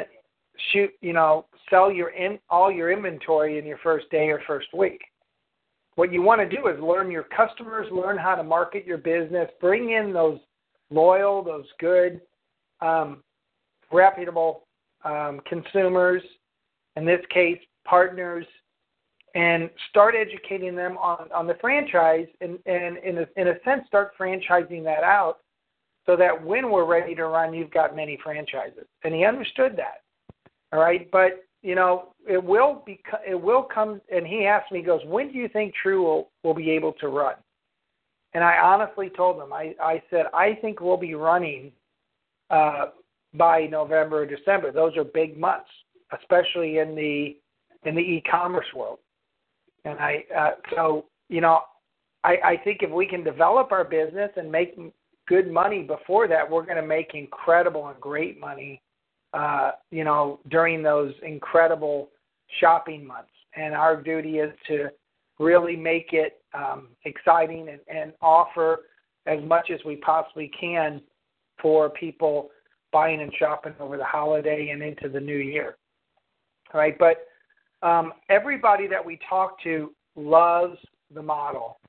shoot, 0.71 0.91
you 1.01 1.13
know, 1.13 1.45
sell 1.69 1.91
your 1.91 2.09
in 2.09 2.39
all 2.49 2.71
your 2.71 2.91
inventory 2.91 3.57
in 3.57 3.65
your 3.65 3.77
first 3.79 4.09
day 4.09 4.29
or 4.29 4.41
first 4.47 4.67
week. 4.73 5.01
What 5.95 6.11
you 6.11 6.21
want 6.21 6.41
to 6.41 6.55
do 6.57 6.67
is 6.67 6.79
learn 6.79 7.11
your 7.11 7.23
customers, 7.23 7.87
learn 7.91 8.17
how 8.17 8.35
to 8.35 8.43
market 8.43 8.85
your 8.85 8.97
business, 8.97 9.49
bring 9.59 9.91
in 9.91 10.13
those 10.13 10.39
loyal, 10.89 11.43
those 11.43 11.65
good, 11.79 12.21
um, 12.81 13.23
reputable 13.91 14.63
um, 15.03 15.41
consumers, 15.45 16.21
in 16.95 17.05
this 17.05 17.21
case, 17.29 17.59
partners, 17.85 18.45
and 19.35 19.69
start 19.89 20.15
educating 20.15 20.75
them 20.75 20.97
on, 20.97 21.29
on 21.33 21.47
the 21.47 21.55
franchise 21.61 22.27
and, 22.41 22.57
and 22.65 22.97
in, 22.97 23.17
a, 23.19 23.25
in 23.37 23.49
a 23.49 23.53
sense, 23.63 23.85
start 23.87 24.11
franchising 24.19 24.83
that 24.83 25.03
out 25.03 25.37
so 26.05 26.15
that 26.17 26.43
when 26.43 26.69
we're 26.69 26.85
ready 26.85 27.15
to 27.15 27.25
run, 27.25 27.53
you've 27.53 27.71
got 27.71 27.95
many 27.95 28.17
franchises. 28.23 28.85
And 29.03 29.13
he 29.13 29.23
understood 29.23 29.75
that. 29.77 30.01
All 30.71 30.79
right. 30.79 31.09
But 31.11 31.43
you 31.61 31.75
know, 31.75 32.13
it 32.27 32.43
will 32.43 32.81
be, 32.85 32.99
it 33.27 33.39
will 33.39 33.63
come. 33.63 34.01
And 34.11 34.25
he 34.25 34.45
asked 34.45 34.71
me, 34.71 34.79
he 34.79 34.85
goes, 34.85 35.01
when 35.05 35.31
do 35.31 35.37
you 35.37 35.47
think 35.47 35.73
True 35.81 36.03
will, 36.03 36.29
will 36.43 36.53
be 36.55 36.71
able 36.71 36.93
to 36.93 37.07
run? 37.07 37.35
And 38.33 38.43
I 38.43 38.57
honestly 38.57 39.11
told 39.15 39.41
him, 39.41 39.53
I, 39.53 39.75
I 39.81 40.01
said, 40.09 40.25
I 40.33 40.57
think 40.61 40.79
we'll 40.79 40.97
be 40.97 41.15
running 41.15 41.71
uh, 42.49 42.87
by 43.33 43.67
November 43.67 44.23
or 44.23 44.25
December. 44.25 44.71
Those 44.71 44.95
are 44.97 45.03
big 45.03 45.37
months, 45.37 45.69
especially 46.19 46.79
in 46.79 46.95
the 46.95 47.37
in 47.83 47.95
the 47.95 48.01
e-commerce 48.01 48.65
world. 48.75 48.99
And 49.85 49.99
I, 49.99 50.23
uh, 50.37 50.51
so 50.75 51.05
you 51.29 51.41
know, 51.41 51.61
I, 52.23 52.35
I 52.43 52.57
think 52.63 52.79
if 52.81 52.91
we 52.91 53.07
can 53.07 53.23
develop 53.23 53.71
our 53.71 53.83
business 53.83 54.29
and 54.35 54.51
make 54.51 54.77
good 55.27 55.51
money 55.51 55.81
before 55.81 56.27
that, 56.27 56.49
we're 56.49 56.65
going 56.65 56.81
to 56.81 56.85
make 56.87 57.11
incredible 57.13 57.87
and 57.87 57.99
great 57.99 58.39
money 58.39 58.81
uh, 59.33 59.71
you 59.91 60.03
know, 60.03 60.39
during 60.49 60.83
those 60.83 61.13
incredible 61.23 62.09
shopping 62.59 63.05
months. 63.05 63.29
And 63.55 63.73
our 63.73 64.01
duty 64.01 64.39
is 64.39 64.53
to 64.67 64.89
really 65.39 65.75
make 65.75 66.09
it 66.13 66.41
um, 66.53 66.89
exciting 67.05 67.69
and, 67.69 67.79
and 67.87 68.13
offer 68.21 68.81
as 69.25 69.41
much 69.43 69.69
as 69.69 69.79
we 69.85 69.97
possibly 69.97 70.51
can 70.59 71.01
for 71.61 71.89
people 71.89 72.49
buying 72.91 73.21
and 73.21 73.31
shopping 73.37 73.73
over 73.79 73.97
the 73.97 74.03
holiday 74.03 74.69
and 74.69 74.81
into 74.81 75.07
the 75.09 75.19
new 75.19 75.37
year. 75.37 75.77
Right? 76.73 76.97
But 76.97 77.27
um, 77.81 78.13
everybody 78.29 78.87
that 78.87 79.05
we 79.05 79.19
talk 79.29 79.61
to 79.63 79.93
loves 80.15 80.77
the 81.13 81.21
model. 81.21 81.79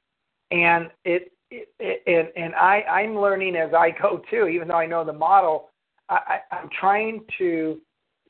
And 0.50 0.90
it, 1.04 1.32
it, 1.50 1.68
it 1.78 2.02
and, 2.06 2.28
and 2.42 2.54
I, 2.54 2.82
I'm 2.82 3.18
learning 3.18 3.56
as 3.56 3.72
I 3.75 3.90
go 3.90 4.22
too, 4.30 4.46
even 4.46 4.68
though 4.68 4.76
I 4.76 4.87
know 4.87 5.04
the 5.04 5.12
model, 5.12 5.70
I, 6.14 6.38
I'm 6.50 6.69
trying 6.78 7.25
to 7.38 7.81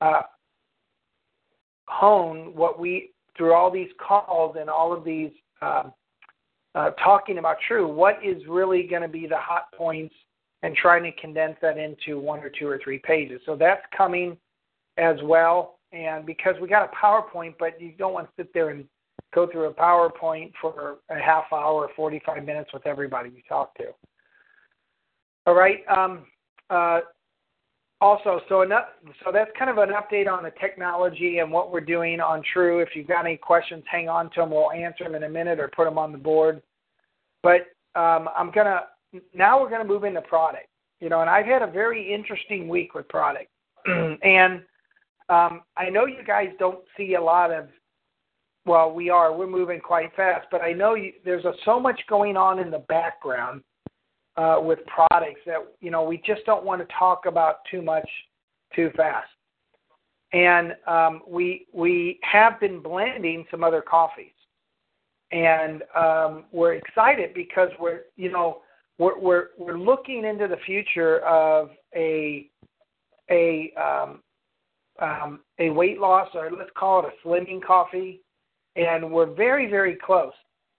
uh, 0.00 0.22
hone 1.86 2.54
what 2.54 2.78
we 2.78 3.10
through 3.36 3.54
all 3.54 3.70
these 3.70 3.90
calls 3.98 4.56
and 4.58 4.68
all 4.68 4.92
of 4.92 5.04
these 5.04 5.30
um, 5.60 5.92
uh, 6.74 6.90
talking 7.02 7.38
about 7.38 7.56
true. 7.66 7.86
What 7.86 8.18
is 8.24 8.42
really 8.48 8.84
going 8.84 9.02
to 9.02 9.08
be 9.08 9.26
the 9.26 9.36
hot 9.36 9.66
points, 9.76 10.14
and 10.62 10.76
trying 10.76 11.02
to 11.02 11.12
condense 11.20 11.56
that 11.60 11.76
into 11.76 12.18
one 12.18 12.38
or 12.40 12.48
two 12.48 12.68
or 12.68 12.80
three 12.82 12.98
pages. 12.98 13.40
So 13.44 13.56
that's 13.56 13.82
coming 13.96 14.36
as 14.96 15.16
well. 15.24 15.78
And 15.92 16.24
because 16.24 16.54
we 16.60 16.68
got 16.68 16.88
a 16.90 16.96
PowerPoint, 16.96 17.54
but 17.58 17.80
you 17.80 17.92
don't 17.98 18.14
want 18.14 18.28
to 18.28 18.32
sit 18.36 18.54
there 18.54 18.70
and 18.70 18.84
go 19.34 19.46
through 19.50 19.66
a 19.66 19.74
PowerPoint 19.74 20.52
for 20.60 20.98
a 21.10 21.18
half 21.18 21.44
hour 21.52 21.84
or 21.84 21.90
45 21.96 22.44
minutes 22.44 22.70
with 22.72 22.86
everybody 22.86 23.30
you 23.30 23.42
talk 23.48 23.74
to. 23.76 23.86
All 25.46 25.54
right. 25.54 25.80
Um, 25.88 26.26
uh, 26.70 27.00
also, 28.02 28.40
so 28.48 28.62
enough, 28.62 28.86
so 29.24 29.30
that's 29.32 29.50
kind 29.56 29.70
of 29.70 29.78
an 29.78 29.90
update 29.90 30.28
on 30.28 30.42
the 30.42 30.50
technology 30.60 31.38
and 31.38 31.52
what 31.52 31.70
we're 31.70 31.80
doing 31.80 32.20
on 32.20 32.42
True. 32.52 32.80
If 32.80 32.88
you've 32.96 33.06
got 33.06 33.24
any 33.24 33.36
questions, 33.36 33.84
hang 33.88 34.08
on 34.08 34.28
to 34.30 34.40
them. 34.40 34.50
We'll 34.50 34.72
answer 34.72 35.04
them 35.04 35.14
in 35.14 35.22
a 35.22 35.28
minute 35.28 35.60
or 35.60 35.68
put 35.68 35.84
them 35.84 35.98
on 35.98 36.10
the 36.10 36.18
board. 36.18 36.60
But 37.44 37.68
um, 37.94 38.28
I'm 38.36 38.50
gonna 38.50 38.80
now 39.32 39.60
we're 39.60 39.70
gonna 39.70 39.84
move 39.84 40.02
into 40.02 40.20
product. 40.22 40.66
You 41.00 41.10
know, 41.10 41.20
and 41.20 41.30
I've 41.30 41.46
had 41.46 41.62
a 41.62 41.66
very 41.68 42.12
interesting 42.12 42.66
week 42.66 42.94
with 42.94 43.08
product, 43.08 43.50
and 43.86 44.62
um, 45.28 45.62
I 45.76 45.88
know 45.88 46.06
you 46.06 46.24
guys 46.26 46.48
don't 46.58 46.80
see 46.96 47.14
a 47.14 47.22
lot 47.22 47.52
of. 47.52 47.68
Well, 48.66 48.92
we 48.92 49.10
are. 49.10 49.36
We're 49.36 49.46
moving 49.46 49.78
quite 49.78 50.14
fast, 50.16 50.48
but 50.50 50.60
I 50.60 50.72
know 50.72 50.94
you, 50.94 51.12
there's 51.24 51.44
a, 51.44 51.52
so 51.64 51.78
much 51.78 52.00
going 52.08 52.36
on 52.36 52.58
in 52.58 52.70
the 52.70 52.78
background 52.88 53.62
uh, 54.36 54.58
with 54.60 54.78
products 54.86 55.40
that 55.46 55.58
you 55.80 55.90
know 55.90 56.02
we 56.02 56.18
just 56.18 56.44
don't 56.46 56.64
want 56.64 56.80
to 56.86 56.94
talk 56.98 57.26
about 57.26 57.56
too 57.70 57.82
much 57.82 58.08
too 58.74 58.90
fast. 58.96 59.28
And 60.32 60.74
um, 60.86 61.22
we 61.28 61.66
we 61.72 62.18
have 62.22 62.58
been 62.58 62.80
blending 62.80 63.44
some 63.50 63.62
other 63.62 63.82
coffees, 63.82 64.32
and 65.30 65.82
um, 65.94 66.44
we're 66.52 66.74
excited 66.74 67.34
because 67.34 67.68
we're 67.78 68.02
you 68.16 68.32
know 68.32 68.62
we're 68.98 69.18
we're 69.18 69.48
we're 69.58 69.78
looking 69.78 70.24
into 70.24 70.48
the 70.48 70.56
future 70.64 71.18
of 71.20 71.70
a 71.94 72.48
a 73.30 73.72
um, 73.76 74.22
um, 75.00 75.40
a 75.58 75.68
weight 75.68 75.98
loss 76.00 76.28
or 76.34 76.50
let's 76.50 76.70
call 76.76 77.04
it 77.04 77.12
a 77.12 77.28
slimming 77.28 77.62
coffee, 77.62 78.22
and 78.76 79.10
we're 79.10 79.26
very 79.26 79.68
very 79.68 79.96
close 79.96 80.32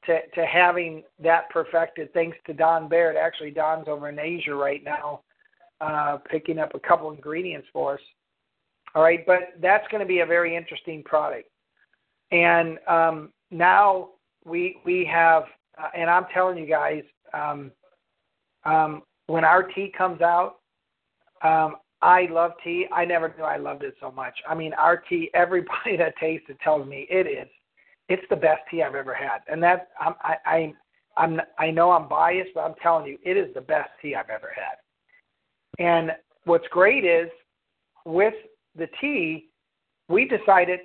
to, 0.06 0.20
to 0.36 0.46
having 0.46 1.04
that 1.22 1.50
perfected 1.50 2.14
thanks 2.14 2.38
to 2.46 2.54
Don 2.54 2.88
Baird. 2.88 3.16
Actually, 3.16 3.52
Don's 3.52 3.88
over 3.88 4.10
in 4.10 4.20
Asia 4.20 4.54
right 4.54 4.84
now, 4.84 5.22
uh, 5.82 6.18
picking 6.30 6.60
up 6.60 6.74
a 6.76 6.80
couple 6.80 7.12
ingredients 7.12 7.68
for 7.72 7.96
us. 7.96 8.00
All 8.96 9.04
right, 9.04 9.26
but 9.26 9.54
that's 9.62 9.88
going 9.90 10.02
to 10.02 10.08
be 10.08 10.20
a 10.20 10.26
very 10.26 10.56
interesting 10.56 11.04
product. 11.04 11.50
And 12.32 12.78
um, 12.88 13.32
now 13.52 14.10
we 14.46 14.78
we 14.86 15.08
have, 15.12 15.44
uh, 15.78 15.90
and 15.96 16.10
I'm 16.10 16.26
telling 16.34 16.58
you 16.58 16.68
guys, 16.68 17.04
um, 17.34 17.72
um, 18.66 19.02
when 19.28 19.44
our 19.44 19.64
tea 19.64 19.92
comes 19.98 20.22
out, 20.22 20.58
um, 21.44 21.78
I 22.02 22.28
love 22.30 22.52
tea. 22.64 22.86
I 22.92 23.06
never 23.06 23.34
knew 23.38 23.44
I 23.44 23.58
loved 23.58 23.84
it 23.84 23.96
so 24.00 24.12
much. 24.12 24.36
I 24.48 24.54
mean, 24.56 24.74
our 24.74 24.98
tea. 24.98 25.32
Everybody 25.34 25.96
that 25.98 26.16
tastes 26.20 26.48
it 26.50 26.60
tells 26.64 26.88
me 26.88 27.08
it 27.10 27.28
is 27.28 27.50
it's 28.14 28.24
the 28.30 28.36
best 28.36 28.62
tea 28.70 28.84
I've 28.84 28.94
ever 28.94 29.16
had, 29.16 29.40
and 29.48 29.62
that 29.64 29.90
I'm, 30.00 30.14
I, 30.22 30.36
I 30.46 30.74
I'm 31.18 31.42
I 31.58 31.72
know 31.72 31.92
I'm 31.92 32.08
biased, 32.08 32.52
but 32.54 32.62
I'm 32.62 32.76
telling 32.82 33.08
you, 33.08 33.18
it 33.26 33.38
is 33.38 33.52
the 33.56 33.62
best 33.62 33.90
tea 34.02 34.14
I've 34.14 34.30
ever 34.30 34.52
had. 34.56 35.84
And 35.84 36.12
what's 36.44 36.68
great 36.70 37.06
is 37.06 37.30
with 38.06 38.36
the 38.78 38.88
tea, 39.02 39.50
we 40.10 40.26
decided 40.26 40.82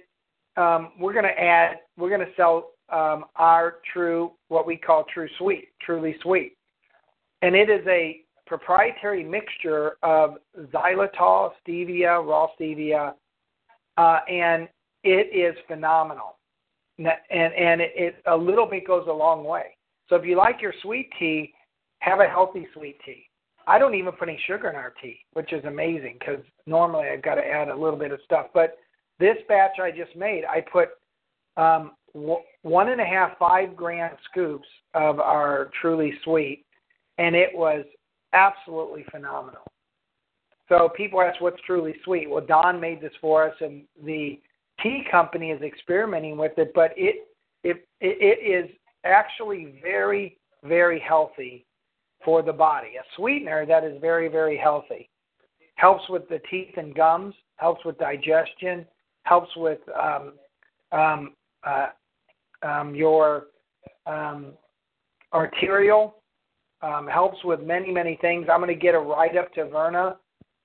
um, 0.57 0.93
we're 0.99 1.13
going 1.13 1.27
to 1.27 1.39
add, 1.39 1.81
we're 1.99 2.09
going 2.09 2.27
to 2.27 2.35
sell 2.35 2.71
um, 2.91 3.27
our 3.37 3.77
true, 3.93 4.33
what 4.49 4.67
we 4.67 4.79
call 4.79 5.05
true 5.13 5.29
sweet, 5.37 5.69
truly 5.83 6.17
sweet, 6.23 6.57
and 7.43 7.55
it 7.55 7.69
is 7.69 7.87
a 7.87 8.23
proprietary 8.47 9.23
mixture 9.23 9.99
of 10.03 10.39
xylitol, 10.73 11.51
stevia, 11.61 12.27
raw 12.27 12.47
stevia, 12.59 13.13
uh, 13.99 14.21
and 14.31 14.67
it 15.05 15.29
is 15.37 15.55
phenomenal 15.67 16.38
and 16.99 17.09
and 17.31 17.81
it, 17.81 17.93
it 17.95 18.17
a 18.27 18.37
little 18.37 18.67
bit 18.67 18.87
goes 18.87 19.07
a 19.09 19.13
long 19.13 19.45
way. 19.45 19.77
So 20.09 20.17
if 20.17 20.25
you 20.25 20.37
like 20.37 20.61
your 20.61 20.75
sweet 20.83 21.11
tea, 21.19 21.53
have 22.01 22.21
a 22.21 22.29
healthy 22.29 22.67
sweet 22.75 22.99
tea. 23.05 23.25
I 23.67 23.79
don't 23.79 23.95
even 23.95 24.13
put 24.13 24.29
any 24.29 24.41
sugar 24.47 24.71
in 24.71 24.77
our 24.77 24.95
tea, 25.03 25.19
which 25.35 25.53
is 25.53 25.65
amazing 25.65 26.17
because 26.19 26.43
normally 26.67 27.09
I've 27.09 27.23
got 27.23 27.35
to 27.35 27.47
add 27.47 27.69
a 27.69 27.77
little 27.77 27.99
bit 27.99 28.13
of 28.13 28.21
stuff. 28.25 28.47
But 28.55 28.79
this 29.19 29.37
batch 29.47 29.79
I 29.81 29.91
just 29.91 30.17
made, 30.17 30.45
I 30.45 30.61
put 30.61 30.89
um, 31.59 31.93
one 32.63 32.89
and 32.89 33.01
a 33.01 33.05
half 33.05 33.37
five 33.39 33.77
gram 33.77 34.17
scoops 34.31 34.67
of 34.95 35.21
our 35.21 35.71
Truly 35.81 36.15
Sweet, 36.25 36.65
and 37.19 37.37
it 37.37 37.51
was 37.53 37.85
absolutely 38.33 39.05
phenomenal. 39.11 39.63
So 40.69 40.89
people 40.97 41.21
ask, 41.21 41.41
"What's 41.41 41.61
Truly 41.63 41.95
Sweet?" 42.05 42.29
Well, 42.31 42.45
Don 42.45 42.81
made 42.81 43.01
this 43.01 43.13
for 43.21 43.49
us, 43.49 43.55
and 43.61 43.85
the 44.05 44.41
tea 44.83 45.05
company 45.11 45.51
is 45.51 45.63
experimenting 45.63 46.37
with 46.37 46.53
it, 46.59 46.73
but 46.75 46.93
it 46.97 47.29
it 47.65 47.87
it 48.01 48.67
is 48.67 48.71
actually 49.05 49.81
very 49.83 50.39
very 50.65 51.01
healthy 51.01 51.65
for 52.25 52.43
the 52.43 52.53
body. 52.53 52.97
A 52.99 53.05
sweetener 53.17 53.67
that 53.67 53.85
is 53.85 54.01
very 54.01 54.29
very 54.29 54.57
healthy 54.57 55.09
helps 55.77 56.09
with 56.09 56.29
the 56.29 56.41
teeth 56.51 56.75
and 56.77 56.95
gums, 56.95 57.35
helps 57.57 57.85
with 57.85 57.97
digestion, 57.99 58.85
helps 59.23 59.51
with 59.57 59.79
um, 60.01 60.33
um, 60.91 61.35
uh, 61.65 61.89
um, 62.63 62.95
your 62.95 63.47
um, 64.07 64.53
arterial, 65.33 66.17
um, 66.83 67.07
helps 67.07 67.43
with 67.45 67.63
many, 67.63 67.93
many 67.93 68.19
things. 68.21 68.49
I'm 68.53 68.61
going 68.61 68.75
to 68.75 68.81
get 68.81 68.95
a 68.95 68.99
write 68.99 69.37
up 69.37 69.53
to 69.55 69.69
Verna 69.69 70.17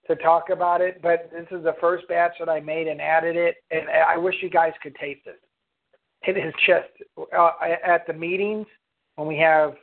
to 0.08 0.16
talk 0.18 0.50
about 0.50 0.82
it, 0.82 1.02
but 1.02 1.30
this 1.32 1.48
is 1.52 1.64
the 1.64 1.76
first 1.80 2.08
batch 2.08 2.34
that 2.40 2.50
I 2.50 2.60
made 2.60 2.88
and 2.88 3.00
added 3.00 3.36
it, 3.36 3.56
and 3.72 3.90
I 3.90 4.18
wish 4.18 4.36
you 4.42 4.50
guys 4.50 4.74
could 4.82 4.96
taste 4.96 5.26
it. 5.26 5.40
It 6.26 6.38
is 6.38 6.54
just 6.66 6.90
uh, 7.38 7.52
at 7.86 8.06
the 8.08 8.14
meetings 8.14 8.66
when 9.16 9.28
we 9.28 9.38
have 9.38 9.76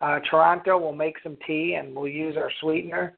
uh, 0.00 0.18
Toronto, 0.30 0.78
we'll 0.78 0.92
make 0.92 1.16
some 1.22 1.36
tea 1.46 1.74
and 1.74 1.94
we'll 1.94 2.08
use 2.08 2.36
our 2.36 2.50
sweetener. 2.60 3.16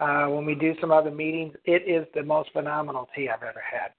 Uh, 0.00 0.26
when 0.26 0.44
we 0.44 0.54
do 0.54 0.74
some 0.80 0.90
other 0.90 1.10
meetings, 1.10 1.54
it 1.64 1.82
is 1.86 2.06
the 2.14 2.22
most 2.22 2.50
phenomenal 2.52 3.08
tea 3.14 3.28
I've 3.28 3.42
ever 3.42 3.62
had. 3.62 3.90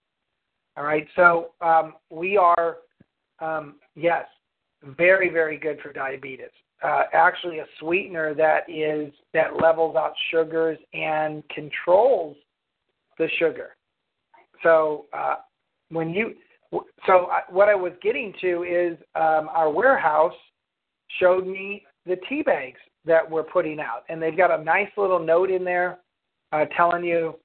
All 0.75 0.83
right, 0.83 1.07
so 1.15 1.51
um, 1.61 1.93
we 2.09 2.35
are, 2.35 2.77
um, 3.39 3.75
yes, 3.95 4.25
very, 4.97 5.29
very 5.29 5.57
good 5.57 5.79
for 5.81 5.93
diabetes. 5.93 6.47
Uh, 6.83 7.03
actually, 7.13 7.59
a 7.59 7.65
sweetener 7.79 8.33
that 8.33 8.69
is 8.69 9.13
that 9.33 9.61
levels 9.61 9.95
out 9.95 10.13
sugars 10.31 10.77
and 10.93 11.41
controls 11.49 12.35
the 13.17 13.27
sugar. 13.39 13.75
So 14.63 15.05
uh, 15.13 15.35
when 15.89 16.09
you, 16.09 16.33
so 17.05 17.29
what 17.49 17.69
I 17.69 17.75
was 17.75 17.93
getting 18.01 18.33
to 18.41 18.63
is 18.63 18.97
um, 19.15 19.49
our 19.53 19.69
warehouse 19.69 20.33
showed 21.19 21.47
me 21.47 21.83
the 22.05 22.17
tea 22.27 22.41
bags 22.41 22.79
that 23.05 23.29
we're 23.29 23.43
putting 23.43 23.79
out, 23.79 24.03
and 24.09 24.21
they've 24.21 24.35
got 24.35 24.59
a 24.59 24.61
nice 24.61 24.89
little 24.97 25.19
note 25.19 25.51
in 25.51 25.63
there 25.63 25.99
uh, 26.51 26.65
telling 26.75 27.05
you, 27.05 27.35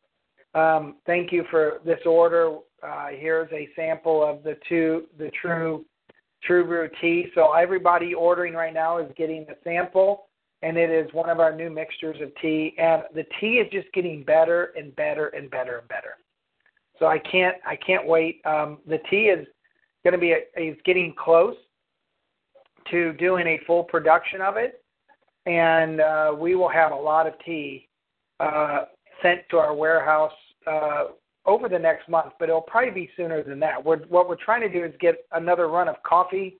um, 0.54 0.97
"Thank 1.07 1.30
you 1.30 1.45
for 1.50 1.80
this 1.85 2.00
order. 2.07 2.57
Uh, 2.83 3.09
here's 3.11 3.50
a 3.52 3.68
sample 3.76 4.25
of 4.25 4.42
the 4.42 4.57
two, 4.68 5.04
the 5.16 5.30
true, 5.40 5.85
true 6.42 6.64
brew 6.64 6.88
tea. 7.00 7.26
So 7.35 7.52
everybody 7.52 8.14
ordering 8.14 8.54
right 8.54 8.75
now 8.75 8.99
is 8.99 9.11
getting 9.16 9.45
the 9.47 9.57
sample, 9.64 10.26
and 10.62 10.76
it 10.76 10.90
is 10.90 11.12
one 11.12 11.30
of 11.30 11.40
our 11.40 11.54
new 11.54 11.71
mixtures 11.71 12.21
of 12.21 12.30
tea. 12.40 12.75
And 12.78 13.02
the 13.14 13.25
tea 13.40 13.54
is 13.59 13.71
just 13.73 13.92
getting 13.92 14.23
better 14.23 14.73
and 14.76 14.95
better 14.97 15.28
and 15.28 15.50
better 15.50 15.78
and 15.78 15.88
better. 15.88 16.14
So 16.99 17.07
I 17.07 17.18
can't, 17.18 17.57
I 17.66 17.76
can't 17.76 18.07
wait. 18.07 18.40
Um, 18.45 18.78
the 18.87 18.99
tea 19.11 19.26
is 19.26 19.47
going 20.04 20.12
to 20.12 20.18
be, 20.18 20.33
a, 20.33 20.38
is 20.61 20.76
getting 20.85 21.14
close 21.16 21.57
to 22.90 23.12
doing 23.14 23.47
a 23.47 23.61
full 23.66 23.85
production 23.85 24.40
of 24.40 24.57
it, 24.57 24.83
and 25.47 26.00
uh, 26.00 26.35
we 26.37 26.54
will 26.54 26.68
have 26.68 26.92
a 26.92 26.97
lot 26.97 27.26
of 27.26 27.35
tea 27.45 27.88
uh, 28.40 28.85
sent 29.23 29.40
to 29.50 29.59
our 29.59 29.75
warehouse 29.75 30.33
uh, 30.66 31.04
over 31.49 31.69
the 31.69 31.78
next 31.78 32.09
month, 32.11 32.35
but 32.38 32.51
it'll 32.51 32.61
probably 32.61 32.90
be 32.90 33.11
sooner 33.16 33.42
than 33.42 33.59
that. 33.59 33.83
We're, 33.83 34.01
what 34.09 34.29
we're 34.29 34.37
trying 34.37 34.61
to 34.61 34.68
do 34.68 34.85
is 34.85 34.92
get 35.01 35.25
another 35.33 35.68
run 35.68 35.88
of 35.88 35.96
coffee 36.03 36.59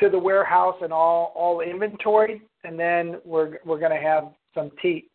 to 0.00 0.10
the 0.10 0.18
warehouse 0.18 0.76
and 0.82 0.92
all 0.92 1.32
all 1.34 1.60
inventoried, 1.60 2.42
and 2.64 2.78
then 2.78 3.16
we're 3.24 3.58
we're 3.64 3.78
going 3.78 3.92
to 3.92 4.04
have 4.04 4.24
some 4.54 4.70
tea. 4.82 5.08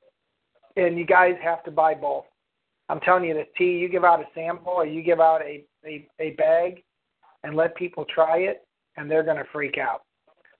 And 0.77 0.97
you 0.97 1.05
guys 1.05 1.35
have 1.43 1.63
to 1.65 1.71
buy 1.71 1.93
both. 1.93 2.25
I'm 2.89 2.99
telling 3.01 3.25
you, 3.25 3.33
the 3.33 3.45
tea 3.57 3.77
you 3.77 3.89
give 3.89 4.03
out 4.03 4.21
a 4.21 4.25
sample 4.33 4.73
or 4.73 4.85
you 4.85 5.03
give 5.03 5.19
out 5.19 5.41
a 5.41 5.63
a, 5.85 6.07
a 6.19 6.31
bag, 6.31 6.83
and 7.43 7.55
let 7.55 7.75
people 7.75 8.05
try 8.05 8.37
it, 8.39 8.65
and 8.95 9.11
they're 9.11 9.23
going 9.23 9.37
to 9.37 9.45
freak 9.51 9.77
out. 9.77 10.03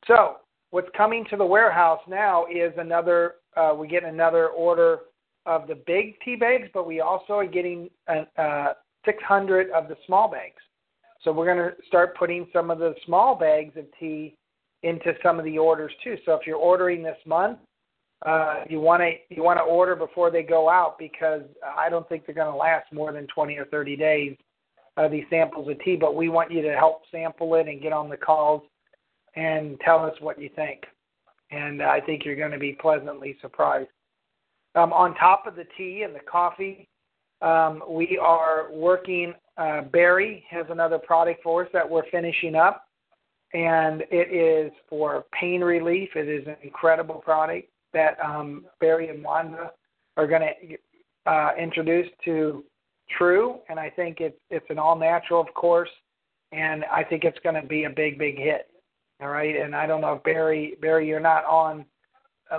So 0.08 0.38
what's 0.72 0.90
coming 0.96 1.26
to 1.30 1.38
the 1.38 1.46
warehouse 1.46 2.02
now 2.08 2.46
is 2.48 2.74
another. 2.78 3.36
Uh, 3.56 3.74
we 3.78 3.88
get 3.88 4.04
another 4.04 4.48
order 4.50 5.00
of 5.46 5.68
the 5.68 5.76
big 5.88 6.20
tea 6.24 6.36
bags, 6.36 6.70
but 6.74 6.88
we 6.88 7.02
also 7.02 7.34
are 7.34 7.46
getting 7.46 7.90
uh, 8.08 8.74
600 9.06 9.72
of 9.72 9.88
the 9.88 9.96
small 10.06 10.30
bags. 10.30 10.62
So 11.24 11.32
we're 11.32 11.54
going 11.54 11.70
to 11.70 11.76
start 11.88 12.18
putting 12.18 12.48
some 12.52 12.70
of 12.70 12.80
the 12.80 12.94
small 13.06 13.36
bags 13.36 13.76
of 13.78 13.86
tea 14.00 14.36
into 14.84 15.14
some 15.24 15.40
of 15.40 15.46
the 15.46 15.58
orders 15.58 15.92
too. 16.04 16.18
So 16.26 16.34
if 16.34 16.46
you're 16.46 16.58
ordering 16.58 17.02
this 17.02 17.18
month, 17.26 17.60
uh, 18.26 18.62
you 18.70 18.80
want 18.80 19.02
to 19.02 19.12
you 19.36 19.44
want 19.44 19.58
to 19.58 19.64
order 19.64 19.96
before 19.96 20.32
they 20.32 20.44
go 20.44 20.70
out 20.70 20.98
because 20.98 21.42
I 21.78 21.90
don't 21.90 22.08
think 22.08 22.26
they're 22.26 22.36
going 22.36 22.52
to 22.52 22.58
last 22.58 22.92
more 22.94 23.12
than 23.12 23.28
20 23.28 23.58
or 23.58 23.66
30 23.66 23.96
days. 23.98 24.38
Uh, 24.96 25.08
these 25.08 25.24
samples 25.30 25.68
of 25.68 25.80
tea, 25.84 25.96
but 25.96 26.16
we 26.16 26.30
want 26.30 26.52
you 26.52 26.62
to 26.62 26.76
help 26.76 27.02
sample 27.12 27.56
it 27.56 27.68
and 27.68 27.82
get 27.82 27.92
on 27.92 28.10
the 28.10 28.16
calls 28.16 28.62
and 29.36 29.80
tell 29.84 30.06
us 30.06 30.14
what 30.20 30.40
you 30.40 30.50
think. 30.56 30.84
And 31.50 31.82
I 31.82 32.00
think 32.00 32.24
you're 32.24 32.36
going 32.36 32.52
to 32.52 32.60
be 32.60 32.74
pleasantly 32.74 33.36
surprised. 33.42 33.90
Um, 34.76 34.92
on 34.92 35.14
top 35.16 35.46
of 35.46 35.56
the 35.56 35.66
tea 35.78 36.04
and 36.04 36.16
the 36.16 36.20
coffee, 36.20 36.88
um, 37.42 37.84
we 37.88 38.18
are 38.18 38.72
working. 38.72 39.34
Uh, 39.58 39.82
Barry 39.82 40.44
has 40.50 40.66
another 40.70 40.98
product 40.98 41.44
for 41.44 41.64
us 41.64 41.70
that 41.74 41.88
we're 41.88 42.10
finishing 42.10 42.56
up, 42.56 42.88
and 43.54 44.04
it 44.10 44.34
is 44.34 44.72
for 44.90 45.26
pain 45.40 45.62
relief. 45.62 46.10
It 46.16 46.28
is 46.28 46.48
an 46.48 46.56
incredible 46.64 47.16
product 47.16 47.68
that 47.94 48.18
um, 48.24 48.66
Barry 48.80 49.10
and 49.10 49.24
Wanda 49.24 49.72
are 50.18 50.28
going 50.28 50.42
to 50.42 51.32
uh, 51.32 51.52
introduce 51.60 52.08
to 52.26 52.64
True, 53.18 53.60
and 53.70 53.80
I 53.80 53.90
think 53.90 54.22
it's 54.22 54.40
it's 54.50 54.66
an 54.70 54.80
all 54.80 54.98
natural, 54.98 55.42
of 55.42 55.54
course, 55.54 55.90
and 56.52 56.86
I 56.86 57.04
think 57.04 57.26
it's 57.26 57.38
going 57.44 57.62
to 57.62 57.68
be 57.68 57.84
a 57.84 57.90
big, 57.90 58.18
big 58.18 58.38
hit. 58.38 58.70
All 59.22 59.28
right, 59.28 59.56
and 59.56 59.76
I 59.76 59.86
don't 59.86 60.02
know 60.02 60.14
if 60.14 60.24
Barry, 60.24 60.76
Barry, 60.82 61.08
you're 61.08 61.20
not 61.20 61.46
on 61.46 61.86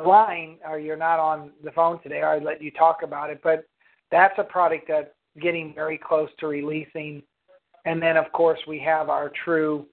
line 0.00 0.58
or 0.68 0.78
you're 0.78 0.96
not 0.96 1.18
on 1.18 1.50
the 1.62 1.70
phone 1.72 2.02
today, 2.02 2.22
I'd 2.22 2.42
let 2.42 2.62
you 2.62 2.70
talk 2.70 3.02
about 3.02 3.30
it. 3.30 3.40
But 3.42 3.64
that's 4.10 4.34
a 4.38 4.44
product 4.44 4.86
that's 4.88 5.10
getting 5.40 5.74
very 5.74 5.98
close 5.98 6.28
to 6.40 6.46
releasing. 6.46 7.22
And 7.84 8.00
then, 8.00 8.16
of 8.16 8.30
course, 8.32 8.58
we 8.66 8.78
have 8.80 9.08
our 9.08 9.30
true 9.44 9.86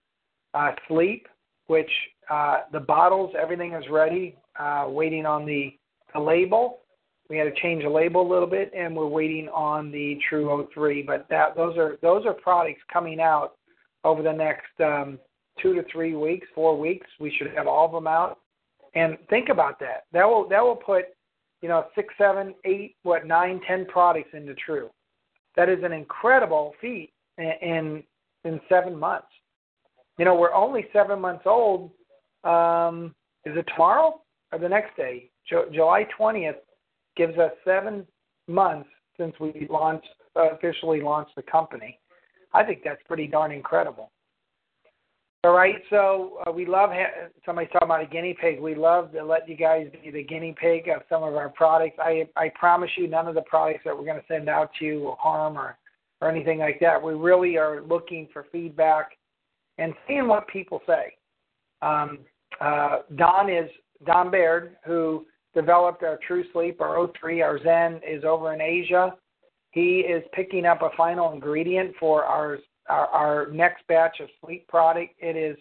uh, 0.54 0.72
sleep, 0.88 1.28
which 1.68 1.90
uh, 2.30 2.60
the 2.72 2.80
bottles, 2.80 3.34
everything 3.40 3.74
is 3.74 3.84
ready, 3.90 4.38
uh, 4.60 4.86
waiting 4.88 5.26
on 5.26 5.46
the, 5.46 5.74
the 6.14 6.20
label. 6.20 6.80
We 7.30 7.38
had 7.38 7.46
to 7.46 7.62
change 7.62 7.84
the 7.84 7.90
label 7.90 8.22
a 8.22 8.30
little 8.30 8.48
bit, 8.48 8.72
and 8.78 8.96
we're 8.96 9.08
waiting 9.08 9.48
on 9.50 9.90
the 9.92 10.20
True 10.28 10.68
O3. 10.76 11.06
But 11.06 11.28
that 11.30 11.56
those 11.56 11.78
are 11.78 11.98
those 12.02 12.26
are 12.26 12.34
products 12.34 12.82
coming 12.92 13.22
out 13.22 13.54
over 14.04 14.22
the 14.22 14.34
next 14.34 14.68
um, 14.84 15.18
two 15.62 15.74
to 15.74 15.84
three 15.90 16.14
weeks, 16.14 16.46
four 16.54 16.78
weeks. 16.78 17.08
We 17.22 17.34
should 17.38 17.52
have 17.56 17.68
all 17.68 17.86
of 17.86 17.94
them 17.94 18.06
out. 18.06 18.40
And 18.94 19.18
think 19.30 19.50
about 19.50 19.80
that. 19.80 20.04
That 20.12 20.26
will 20.26 20.48
that 20.50 20.62
will 20.62 20.76
put, 20.76 21.06
you 21.62 21.70
know, 21.70 21.86
six, 21.96 22.14
seven, 22.18 22.54
eight, 22.66 22.96
what, 23.04 23.26
nine, 23.26 23.62
ten 23.68 23.86
products 23.86 24.30
into 24.34 24.54
True. 24.56 24.90
That 25.56 25.70
is 25.70 25.80
an 25.84 25.92
incredible 25.92 26.74
feat 26.82 27.12
in 27.38 27.52
in, 27.62 28.04
in 28.44 28.62
seven 28.68 28.98
months. 28.98 29.28
You 30.18 30.26
know, 30.26 30.36
we're 30.36 30.54
only 30.54 30.88
seven 30.92 31.20
months 31.20 31.44
old. 31.46 31.92
Um, 32.44 33.16
is 33.46 33.56
it 33.56 33.66
tomorrow 33.74 34.22
or 34.52 34.60
the 34.60 34.70
next 34.70 34.96
day? 34.98 35.30
Ju- 35.50 35.70
July 35.74 36.06
twentieth 36.18 36.58
gives 37.16 37.38
us 37.38 37.52
seven 37.64 38.06
months 38.48 38.90
since 39.18 39.34
we 39.40 39.68
launched 39.70 40.08
uh, 40.36 40.52
officially 40.52 41.02
launched 41.02 41.36
the 41.36 41.44
company. 41.44 42.00
I 42.54 42.64
think 42.64 42.82
that's 42.84 43.02
pretty 43.08 43.28
darn 43.28 43.52
incredible. 43.52 44.12
All 45.44 45.54
right, 45.54 45.82
so 45.90 46.38
uh, 46.46 46.52
we 46.52 46.68
love 46.68 46.92
ha- 46.94 47.30
somebody's 47.44 47.72
talking 47.72 47.88
about 47.88 48.04
a 48.04 48.06
guinea 48.06 48.38
pig. 48.40 48.60
We 48.60 48.76
love 48.76 49.12
to 49.14 49.26
let 49.26 49.50
you 49.50 49.58
guys 49.58 49.88
be 50.04 50.12
the 50.12 50.24
guinea 50.24 50.54
pig 50.60 50.88
of 50.88 51.02
some 51.10 51.24
of 51.24 51.36
our 51.36 51.50
products. 51.50 51.98
I 52.00 52.28
I 52.36 52.50
promise 52.50 52.92
you, 52.96 53.08
none 53.08 53.28
of 53.28 53.34
the 53.34 53.42
products 53.42 53.82
that 53.86 53.98
we're 53.98 54.06
going 54.06 54.20
to 54.20 54.28
send 54.28 54.50
out 54.50 54.70
to 54.78 54.86
you 54.86 55.00
will 55.00 55.16
harm 55.16 55.58
or 55.58 55.80
or 56.22 56.30
anything 56.30 56.60
like 56.60 56.80
that. 56.82 57.02
We 57.02 57.14
really 57.16 57.58
are 57.58 57.82
looking 57.82 58.28
for 58.32 58.46
feedback 58.52 59.18
and 59.80 59.96
seeing 60.08 60.28
what 60.28 60.48
people 60.48 60.80
say. 60.86 61.16
Um, 61.82 62.20
uh, 62.60 62.98
Don 63.16 63.50
is 63.50 63.68
Don 64.06 64.30
Baird, 64.30 64.78
who 64.86 65.26
developed 65.56 66.04
our 66.04 66.20
True 66.28 66.44
Sleep, 66.54 66.80
our 66.82 66.98
O3, 66.98 67.44
our 67.44 67.58
Zen, 67.64 68.00
is 68.08 68.24
over 68.24 68.54
in 68.54 68.62
Asia. 68.62 69.16
He 69.72 70.02
is 70.02 70.24
picking 70.34 70.68
up 70.68 70.84
a 70.84 70.90
final 70.96 71.32
ingredient 71.32 71.96
for 72.00 72.26
our 72.26 72.60
our, 72.92 73.08
our 73.08 73.52
next 73.52 73.88
batch 73.88 74.20
of 74.20 74.30
sleep 74.44 74.68
product. 74.68 75.14
It 75.20 75.36
is 75.36 75.58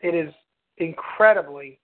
it 0.00 0.14
is 0.14 0.32
incredibly 0.78 1.80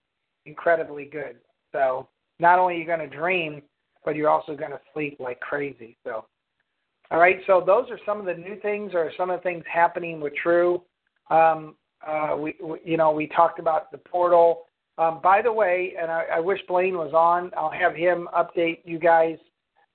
incredibly 0.47 1.05
good. 1.05 1.37
So 1.73 2.09
not 2.38 2.59
only 2.59 2.75
are 2.75 2.79
you 2.79 2.87
going 2.87 2.99
to 2.99 3.09
dream, 3.09 3.62
but 4.05 4.16
you're 4.16 4.29
also 4.29 4.55
going 4.55 4.70
to 4.70 4.81
sleep 4.92 5.16
like 5.18 5.40
crazy. 5.40 5.97
So, 6.05 6.27
all 7.11 7.18
right. 7.18 7.38
So 7.47 7.62
those 7.64 7.90
are 7.90 7.99
some 8.05 8.20
of 8.20 8.27
the 8.27 8.35
new 8.35 8.61
things, 8.61 8.92
or 8.94 9.11
some 9.16 9.31
of 9.31 9.40
the 9.40 9.42
things 9.42 9.64
happening 9.73 10.20
with 10.20 10.35
True. 10.42 10.83
Um, 11.31 11.77
uh, 12.07 12.37
we, 12.38 12.55
we, 12.62 12.79
you 12.85 12.97
know, 12.97 13.12
we 13.12 13.27
talked 13.29 13.59
about 13.59 13.90
the 13.90 13.99
portal. 13.99 14.64
Um, 14.99 15.20
by 15.23 15.42
the 15.42 15.53
way, 15.53 15.94
and 16.01 16.11
I, 16.11 16.25
I 16.35 16.40
wish 16.40 16.61
Blaine 16.68 16.97
was 16.97 17.12
on. 17.14 17.51
I'll 17.57 17.70
have 17.70 17.94
him 17.94 18.29
update 18.37 18.81
you 18.85 18.99
guys 18.99 19.37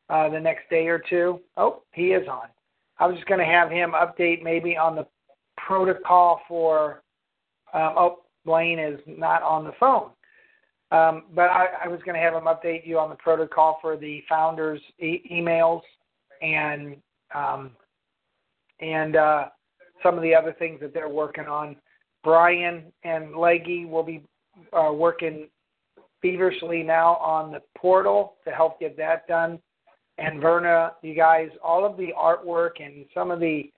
uh, 0.10 0.28
the 0.30 0.40
next 0.40 0.70
day 0.70 0.88
or 0.88 1.02
two. 1.10 1.40
Oh, 1.56 1.84
he 1.94 2.08
is 2.08 2.28
on. 2.28 2.48
I 3.00 3.08
was 3.08 3.16
just 3.16 3.28
going 3.28 3.40
to 3.40 3.46
have 3.46 3.70
him 3.70 3.92
update 3.92 4.44
maybe 4.44 4.78
on 4.78 4.96
the 4.96 5.08
protocol 5.58 6.42
for. 6.48 7.04
Um, 7.74 7.94
oh, 7.98 8.20
Blaine 8.46 8.80
is 8.80 9.00
not 9.06 9.44
on 9.44 9.64
the 9.64 9.74
phone. 9.80 10.10
Um, 10.92 11.26
but 11.36 11.50
I, 11.50 11.68
I 11.86 11.88
was 11.88 12.00
going 12.04 12.16
to 12.16 12.22
have 12.22 12.34
him 12.34 12.46
update 12.46 12.86
you 12.86 12.98
on 12.98 13.10
the 13.10 13.16
protocol 13.16 13.78
for 13.82 13.96
the 13.96 14.24
founders' 14.28 14.82
e- 15.00 15.22
emails 15.32 15.82
and 16.42 16.98
um, 17.36 17.72
and 18.80 19.16
uh, 19.16 19.46
some 20.02 20.16
of 20.16 20.24
the 20.24 20.34
other 20.34 20.56
things 20.58 20.80
that 20.82 20.94
they're 20.94 21.10
working 21.10 21.46
on. 21.46 21.76
Brian 22.24 22.92
and 23.04 23.36
Leggy 23.36 23.86
will 23.86 24.04
be 24.04 24.24
uh, 24.74 24.92
working 24.92 25.48
feverishly 26.22 26.82
now 26.82 27.16
on 27.18 27.52
the 27.52 27.62
portal 27.78 28.36
to 28.46 28.52
help 28.52 28.80
get 28.80 28.98
that 28.98 29.28
done. 29.28 29.60
And 30.20 30.42
Verna, 30.42 30.94
you 31.02 31.16
guys, 31.16 31.50
all 31.64 31.86
of 31.86 31.98
the 31.98 32.10
artwork 32.20 32.84
and 32.84 33.06
some 33.14 33.32
of 33.32 33.40
the 33.40 33.72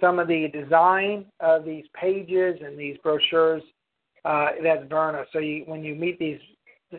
some 0.00 0.20
of 0.20 0.28
the 0.28 0.46
design 0.52 1.26
of 1.40 1.64
these 1.64 1.84
pages 2.00 2.60
and 2.64 2.78
these 2.78 2.96
brochures, 3.02 3.62
uh, 4.24 4.46
that's 4.62 4.88
Verna. 4.88 5.24
So 5.32 5.40
you, 5.40 5.64
when 5.66 5.82
you 5.82 5.94
meet 5.94 6.18
these 6.18 6.38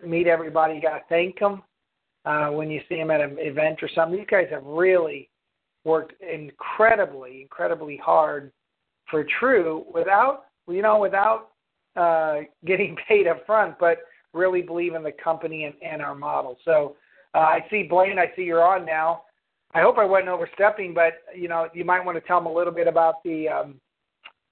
meet 0.06 0.28
everybody, 0.28 0.75
you 0.75 0.82
got 0.82 0.97
to 0.97 1.04
thank 1.08 1.39
them. 1.39 1.63
Uh, 2.25 2.49
when 2.49 2.69
you 2.69 2.82
see 2.89 2.95
them 2.95 3.12
at 3.12 3.21
an 3.21 3.38
event 3.39 3.80
or 3.82 3.89
something, 3.95 4.17
these 4.17 4.28
guys 4.30 4.47
have 4.52 4.65
really 4.65 5.30
worked 5.86 6.13
incredibly, 6.21 7.41
incredibly 7.41 7.97
hard 7.97 8.52
for 9.10 9.25
True 9.39 9.86
without 9.93 10.45
you 10.67 10.82
know 10.82 10.99
without 10.99 11.52
uh, 11.95 12.39
getting 12.65 12.97
paid 13.08 13.28
up 13.28 13.45
front, 13.45 13.75
but 13.80 13.99
really 14.34 14.62
believe 14.62 14.93
in 14.93 15.04
the 15.04 15.12
company 15.12 15.65
and, 15.65 15.73
and 15.82 16.02
our 16.02 16.15
model. 16.15 16.58
So 16.65 16.95
uh, 17.36 17.39
I 17.39 17.60
see 17.70 17.84
Blaine. 17.84 18.20
I 18.20 18.32
see 18.36 18.44
you're 18.44 18.65
on 18.65 18.86
now. 18.86 19.24
I 19.74 19.82
hope 19.82 19.98
I 19.98 20.06
wasn't 20.06 20.30
overstepping, 20.30 20.94
but 20.94 21.13
you 21.36 21.48
know 21.48 21.68
you 21.74 21.86
might 21.86 22.04
want 22.04 22.18
to 22.18 22.28
tell 22.28 22.39
them 22.39 22.48
a 22.48 22.54
little 22.54 22.74
bit 22.74 22.88
about 22.88 23.24
the 23.24 23.48
um, 23.48 23.76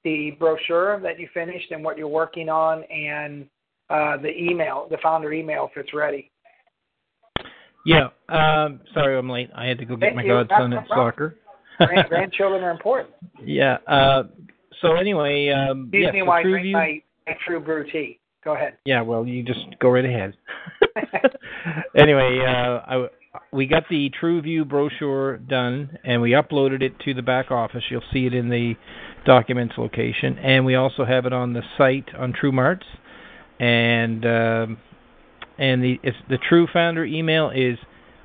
the 0.03 0.31
brochure 0.39 0.99
that 1.01 1.19
you 1.19 1.27
finished 1.33 1.71
and 1.71 1.83
what 1.83 1.97
you're 1.97 2.07
working 2.07 2.49
on, 2.49 2.83
and 2.83 3.45
uh, 3.89 4.17
the 4.21 4.29
email, 4.37 4.87
the 4.89 4.97
founder 5.01 5.33
email, 5.33 5.69
if 5.71 5.77
it's 5.77 5.93
ready. 5.93 6.31
Yeah. 7.85 8.09
Um, 8.29 8.81
sorry, 8.93 9.17
I'm 9.17 9.29
late. 9.29 9.49
I 9.55 9.65
had 9.65 9.77
to 9.79 9.85
go 9.85 9.95
get 9.95 10.07
Thank 10.07 10.17
my 10.17 10.23
you. 10.23 10.29
godson 10.45 10.71
That's 10.71 10.83
at 10.83 10.95
soccer. 10.95 11.37
Grand, 11.77 12.07
grandchildren 12.09 12.63
are 12.63 12.71
important. 12.71 13.13
yeah. 13.43 13.77
Uh, 13.87 14.23
so 14.81 14.95
anyway, 14.95 15.49
um, 15.49 15.83
Excuse 15.85 16.03
yes, 16.03 16.13
me 16.13 16.21
while 16.23 16.39
I 16.39 16.43
drink 16.43 16.73
my, 16.73 17.01
my 17.25 17.33
True 17.45 17.59
Brew 17.59 17.89
tea. 17.89 18.19
Go 18.47 18.55
ahead. 18.55 18.77
Yeah, 18.85 19.01
well, 19.01 19.27
you 19.27 19.43
just 19.43 19.59
go 19.81 19.89
right 19.89 20.05
ahead. 20.05 20.33
anyway, 21.97 22.39
uh, 22.47 22.79
I, 22.87 23.07
we 23.51 23.67
got 23.67 23.83
the 23.89 24.09
TrueView 24.21 24.69
brochure 24.69 25.35
done, 25.35 25.97
and 26.05 26.21
we 26.21 26.31
uploaded 26.31 26.81
it 26.81 26.97
to 27.03 27.13
the 27.13 27.21
back 27.21 27.51
office. 27.51 27.83
You'll 27.89 28.03
see 28.13 28.25
it 28.25 28.33
in 28.33 28.47
the 28.47 28.75
documents 29.25 29.73
location, 29.77 30.37
and 30.37 30.65
we 30.65 30.75
also 30.75 31.03
have 31.03 31.25
it 31.25 31.33
on 31.33 31.51
the 31.51 31.61
site 31.77 32.07
on 32.17 32.31
TrueMarts. 32.31 32.85
And 33.59 34.25
um, 34.25 34.77
and 35.59 35.83
the 35.83 35.99
it's, 36.01 36.15
the 36.29 36.37
True 36.37 36.67
Founder 36.71 37.03
email 37.03 37.51
is 37.53 37.77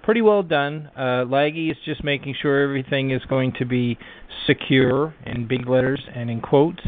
pretty 0.05 0.23
well 0.23 0.45
done. 0.45 0.89
Uh, 0.97 1.25
Laggy 1.27 1.69
is 1.69 1.77
just 1.85 2.05
making 2.05 2.37
sure 2.41 2.63
everything 2.63 3.11
is 3.11 3.23
going 3.29 3.55
to 3.59 3.65
be 3.65 3.99
secure 4.47 5.17
in 5.27 5.49
big 5.49 5.67
letters 5.67 6.01
and 6.15 6.31
in 6.31 6.41
quotes 6.41 6.83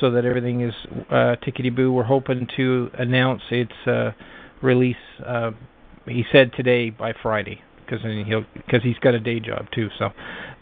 so 0.00 0.10
that 0.10 0.24
everything 0.24 0.62
is 0.62 0.74
uh, 1.10 1.36
tickety 1.46 1.74
boo. 1.74 1.92
We're 1.92 2.02
hoping 2.02 2.48
to 2.56 2.90
announce 2.98 3.42
its 3.50 3.72
uh, 3.86 4.12
release. 4.62 4.96
Uh, 5.24 5.52
he 6.06 6.24
said 6.32 6.52
today 6.56 6.90
by 6.90 7.12
Friday 7.22 7.62
because 7.84 8.02
he'll 8.26 8.44
because 8.54 8.82
he's 8.82 8.98
got 8.98 9.14
a 9.14 9.20
day 9.20 9.40
job 9.40 9.66
too. 9.74 9.88
So, 9.98 10.10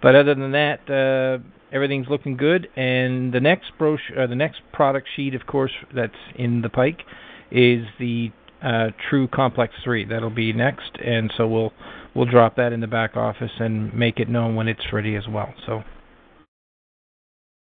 but 0.02 0.14
other 0.14 0.34
than 0.34 0.52
that, 0.52 0.90
uh, 0.90 1.42
everything's 1.72 2.08
looking 2.08 2.36
good. 2.36 2.68
And 2.76 3.32
the 3.32 3.40
next 3.40 3.72
brochure, 3.78 4.22
uh, 4.22 4.26
the 4.26 4.34
next 4.34 4.60
product 4.72 5.08
sheet, 5.14 5.34
of 5.34 5.46
course, 5.46 5.72
that's 5.94 6.12
in 6.34 6.62
the 6.62 6.68
pike, 6.68 7.02
is 7.50 7.86
the 7.98 8.30
uh, 8.62 8.88
True 9.08 9.28
Complex 9.28 9.74
Three. 9.84 10.04
That'll 10.04 10.30
be 10.30 10.52
next, 10.52 10.96
and 11.04 11.32
so 11.36 11.46
we'll 11.46 11.72
we'll 12.14 12.26
drop 12.26 12.56
that 12.56 12.72
in 12.72 12.80
the 12.80 12.86
back 12.86 13.16
office 13.16 13.52
and 13.58 13.94
make 13.94 14.18
it 14.18 14.28
known 14.28 14.54
when 14.56 14.68
it's 14.68 14.92
ready 14.92 15.16
as 15.16 15.24
well. 15.28 15.54
So. 15.66 15.82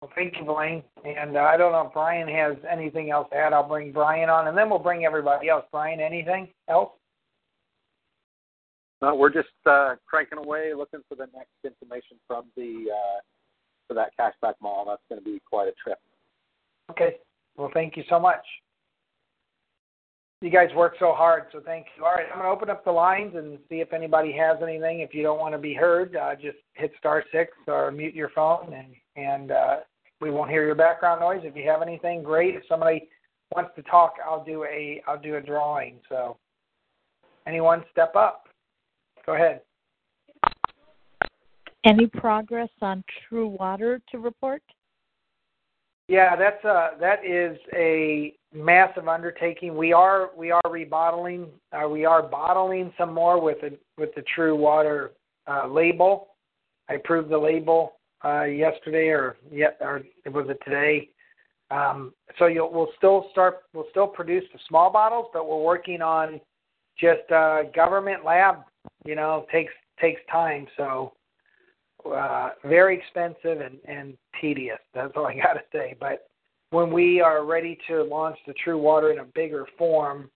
Well, 0.01 0.11
thank 0.15 0.35
you, 0.37 0.45
Blaine. 0.45 0.83
And 1.03 1.35
uh, 1.35 1.41
I 1.41 1.57
don't 1.57 1.73
know 1.73 1.87
if 1.87 1.93
Brian 1.93 2.27
has 2.29 2.55
anything 2.69 3.11
else 3.11 3.27
to 3.31 3.37
add. 3.37 3.51
I'll 3.51 3.67
bring 3.67 3.91
Brian 3.91 4.29
on, 4.29 4.47
and 4.47 4.57
then 4.57 4.69
we'll 4.69 4.79
bring 4.79 5.05
everybody 5.05 5.49
else. 5.49 5.65
Brian, 5.71 5.99
anything 5.99 6.47
else? 6.69 6.91
No, 9.01 9.15
we're 9.15 9.33
just 9.33 9.49
uh, 9.65 9.95
cranking 10.05 10.37
away, 10.37 10.73
looking 10.75 11.01
for 11.07 11.15
the 11.15 11.27
next 11.33 11.51
information 11.63 12.17
from 12.27 12.45
the 12.55 12.85
uh, 12.93 13.19
for 13.87 13.93
that 13.93 14.11
cashback 14.19 14.55
mall. 14.61 14.85
That's 14.87 15.01
going 15.09 15.21
to 15.21 15.25
be 15.25 15.41
quite 15.49 15.67
a 15.67 15.73
trip. 15.81 15.99
Okay. 16.91 17.17
Well, 17.57 17.71
thank 17.73 17.97
you 17.97 18.03
so 18.09 18.19
much. 18.19 18.45
You 20.41 20.49
guys 20.49 20.69
work 20.73 20.93
so 20.99 21.11
hard, 21.11 21.43
so 21.51 21.59
thank 21.65 21.87
you. 21.97 22.05
All 22.05 22.13
right, 22.13 22.25
I'm 22.31 22.39
going 22.39 22.49
to 22.49 22.55
open 22.55 22.69
up 22.69 22.85
the 22.85 22.91
lines 22.91 23.33
and 23.35 23.57
see 23.67 23.81
if 23.81 23.91
anybody 23.91 24.31
has 24.31 24.57
anything. 24.63 25.01
If 25.01 25.13
you 25.13 25.21
don't 25.21 25.39
want 25.39 25.53
to 25.53 25.57
be 25.57 25.73
heard, 25.73 26.15
uh, 26.15 26.35
just 26.35 26.57
hit 26.75 26.93
star 26.97 27.25
six 27.33 27.51
or 27.67 27.91
mute 27.91 28.15
your 28.15 28.29
phone, 28.29 28.73
and 28.73 28.87
and 29.25 29.51
uh, 29.51 29.77
we 30.21 30.31
won't 30.31 30.49
hear 30.49 30.65
your 30.65 30.75
background 30.75 31.21
noise. 31.21 31.41
If 31.43 31.55
you 31.55 31.69
have 31.69 31.81
anything, 31.81 32.23
great. 32.23 32.55
If 32.55 32.63
somebody 32.67 33.09
wants 33.55 33.71
to 33.75 33.83
talk, 33.83 34.15
I'll 34.25 34.43
do 34.43 34.63
a 34.63 35.01
I'll 35.07 35.19
do 35.19 35.35
a 35.35 35.41
drawing. 35.41 35.99
So, 36.09 36.37
anyone 37.47 37.83
step 37.91 38.15
up. 38.15 38.47
Go 39.25 39.35
ahead. 39.35 39.61
Any 41.85 42.07
progress 42.07 42.69
on 42.81 43.03
True 43.27 43.47
Water 43.47 44.01
to 44.11 44.17
report? 44.17 44.61
Yeah, 46.07 46.35
that's 46.35 46.63
a 46.65 46.91
that 46.99 47.23
is 47.25 47.57
a 47.73 48.33
massive 48.53 49.07
undertaking. 49.07 49.77
We 49.77 49.93
are 49.93 50.31
we 50.35 50.51
are 50.51 50.61
rebottling. 50.65 51.47
Uh, 51.71 51.87
we 51.87 52.03
are 52.03 52.21
bottling 52.21 52.91
some 52.97 53.13
more 53.13 53.39
with 53.39 53.61
the 53.61 53.77
with 53.97 54.13
the 54.15 54.23
True 54.35 54.55
Water 54.55 55.11
uh, 55.47 55.67
label. 55.67 56.29
I 56.89 56.95
approved 56.95 57.29
the 57.29 57.37
label 57.37 57.98
uh, 58.23 58.43
yesterday, 58.43 59.07
or 59.07 59.37
yet, 59.51 59.77
or 59.81 60.03
was 60.27 60.47
it 60.49 60.59
today? 60.63 61.09
Um, 61.71 62.13
so 62.37 62.47
you'll 62.47 62.71
we'll 62.71 62.91
still 62.97 63.27
start. 63.31 63.59
We'll 63.73 63.87
still 63.91 64.07
produce 64.07 64.43
the 64.53 64.59
small 64.67 64.91
bottles, 64.91 65.27
but 65.33 65.47
we're 65.47 65.63
working 65.63 66.01
on 66.01 66.39
just 66.99 67.29
uh, 67.31 67.63
government 67.75 68.25
lab. 68.25 68.57
You 69.05 69.15
know, 69.15 69.45
takes 69.51 69.73
takes 70.01 70.21
time. 70.31 70.67
So 70.77 71.13
uh, 72.05 72.49
very 72.63 72.97
expensive 72.97 73.61
and, 73.61 73.77
and 73.85 74.17
tedious. 74.41 74.79
That's 74.93 75.13
all 75.15 75.27
I 75.27 75.35
got 75.43 75.53
to 75.53 75.61
say. 75.71 75.95
But 75.99 76.27
when 76.71 76.91
we 76.91 77.21
are 77.21 77.45
ready 77.45 77.77
to 77.87 78.03
launch 78.03 78.37
the 78.47 78.53
True 78.53 78.77
Water 78.77 79.11
in 79.11 79.19
a 79.19 79.25
bigger 79.35 79.65
form, 79.77 80.29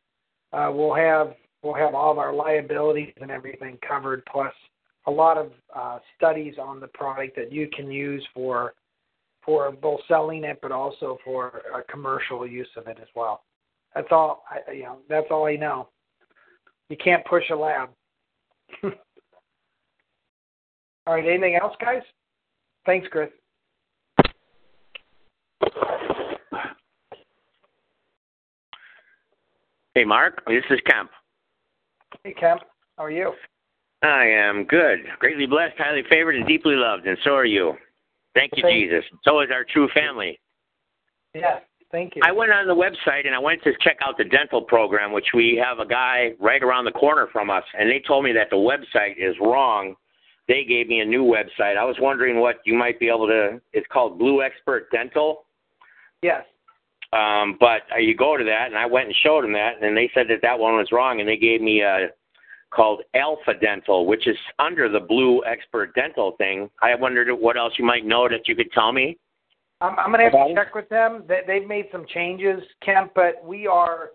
uh, 0.52 0.70
we'll 0.74 0.94
have 0.94 1.34
we'll 1.64 1.74
have 1.74 1.96
all 1.96 2.12
of 2.12 2.18
our 2.18 2.34
liabilities 2.34 3.14
and 3.22 3.32
everything 3.32 3.78
covered, 3.88 4.24
plus 4.32 4.54
a 5.06 5.12
lot 5.12 5.38
of 5.38 5.52
uh, 5.76 6.00
studies 6.18 6.56
on 6.62 6.80
the 6.80 6.88
product 6.88 7.36
that 7.36 7.52
you 7.52 7.68
can 7.76 7.92
use 7.92 8.26
for 8.34 8.74
for 9.46 9.72
both 9.72 10.00
selling 10.08 10.46
it, 10.46 10.60
but 10.62 10.72
also 10.72 11.18
for 11.24 11.62
uh, 11.76 11.82
commercial 11.90 12.48
use 12.48 12.70
of 12.78 12.88
it 12.88 12.98
as 13.02 13.10
well. 13.14 13.44
That's 13.94 14.08
all. 14.12 14.44
I, 14.50 14.72
you 14.72 14.84
know, 14.84 15.00
that's 15.10 15.28
all 15.30 15.46
I 15.46 15.56
know. 15.56 15.90
You 16.90 16.98
can't 16.98 17.26
push 17.26 17.44
a 17.52 17.56
lab. 17.56 17.90
All 21.06 21.16
right. 21.16 21.26
Anything 21.26 21.58
else, 21.62 21.76
guys? 21.82 22.02
Thanks, 22.86 23.08
Chris. 23.12 23.30
Hey, 29.94 30.06
Mark. 30.06 30.44
This 30.48 30.64
is 30.70 30.80
Kemp. 30.86 31.12
Hey, 32.24 32.34
Kemp. 32.34 32.62
How 32.98 33.06
are 33.06 33.12
you? 33.12 33.34
I 34.04 34.26
am 34.26 34.66
good. 34.66 35.00
Greatly 35.20 35.46
blessed, 35.46 35.76
highly 35.78 36.04
favored, 36.10 36.36
and 36.36 36.46
deeply 36.46 36.76
loved, 36.76 37.08
and 37.08 37.18
so 37.24 37.32
are 37.32 37.46
you. 37.46 37.74
Thank 38.36 38.52
you, 38.56 38.64
Thank- 38.64 38.90
Jesus. 38.90 39.06
So 39.24 39.40
is 39.40 39.50
our 39.52 39.64
true 39.64 39.88
family. 39.94 40.40
Yes. 41.34 41.62
Thank 41.92 42.16
you. 42.16 42.24
I 42.26 42.32
went 42.32 42.52
on 42.52 42.68
the 42.68 42.76
website 42.76 43.28
and 43.28 43.36
I 43.36 43.40
went 43.40 43.62
to 43.64 43.72
check 43.82 43.98
out 44.04 44.18
the 44.18 44.24
dental 44.24 44.64
program, 44.64 45.12
which 45.14 45.28
we 45.36 45.62
have 45.64 45.78
a 45.78 45.86
guy 45.86 46.32
right 46.40 46.64
around 46.64 46.86
the 46.86 46.92
corner 46.92 47.28
from 47.32 47.52
us, 47.52 47.64
and 47.80 47.88
they 47.88 48.00
told 48.00 48.24
me 48.24 48.34
that 48.34 48.50
the 48.50 48.56
website 48.56 49.14
is 49.18 49.36
wrong. 49.40 49.96
They 50.48 50.66
gave 50.66 50.88
me 50.88 51.02
a 51.02 51.06
new 51.06 51.24
website. 51.24 51.78
I 51.78 51.86
was 51.86 51.96
wondering 52.00 52.40
what 52.40 52.62
you 52.66 52.74
might 52.74 53.00
be 53.00 53.10
able 53.10 53.28
to. 53.28 53.62
It's 53.74 53.86
called 53.92 54.18
Blue 54.18 54.42
Expert 54.42 54.90
Dental. 54.92 55.46
yes. 56.22 56.44
Um, 57.14 57.58
but 57.60 57.84
uh, 57.94 58.00
you 58.00 58.16
go 58.16 58.38
to 58.38 58.44
that, 58.44 58.66
and 58.70 58.76
I 58.76 58.88
went 58.88 59.06
and 59.06 59.16
showed 59.24 59.44
them 59.44 59.54
that, 59.54 59.84
and 59.84 59.96
they 59.96 60.10
said 60.16 60.26
that 60.30 60.42
that 60.42 60.58
one 60.58 60.74
was 60.74 60.92
wrong, 60.92 61.20
and 61.20 61.30
they 61.30 61.38
gave 61.38 61.62
me 61.62 61.82
a 61.82 62.08
called 62.74 63.02
Alpha 63.16 63.54
Dental, 63.60 64.06
which 64.06 64.28
is 64.28 64.38
under 64.60 64.90
the 64.90 65.00
Blue 65.00 65.44
Expert 65.46 65.94
Dental 65.96 66.34
thing. 66.38 66.70
I 66.82 66.96
wondered 66.96 67.32
what 67.32 67.58
else 67.58 67.74
you 67.78 67.86
might 67.86 68.06
know 68.06 68.28
that 68.30 68.48
you 68.48 68.56
could 68.56 68.72
tell 68.72 68.92
me. 68.92 69.18
I'm, 69.82 69.98
I'm 70.00 70.12
gonna 70.12 70.24
have 70.24 70.34
Okay. 70.34 70.54
to 70.54 70.56
check 70.56 70.76
with 70.76 70.90
them. 70.90 71.24
They, 71.28 71.42
they've 71.46 71.68
made 71.68 71.88
some 71.92 72.06
changes, 72.14 72.62
Kemp, 72.84 73.12
but 73.16 73.44
we 73.46 73.68
are 73.68 74.12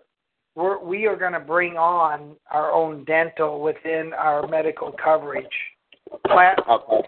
we're, 0.55 0.83
we 0.83 1.05
are 1.05 1.15
going 1.15 1.33
to 1.33 1.39
bring 1.39 1.77
on 1.77 2.35
our 2.51 2.71
own 2.71 3.05
dental 3.05 3.61
within 3.61 4.11
our 4.17 4.45
medical 4.47 4.91
coverage. 4.91 5.45
Plat, 6.25 6.59
Okay. 6.67 7.07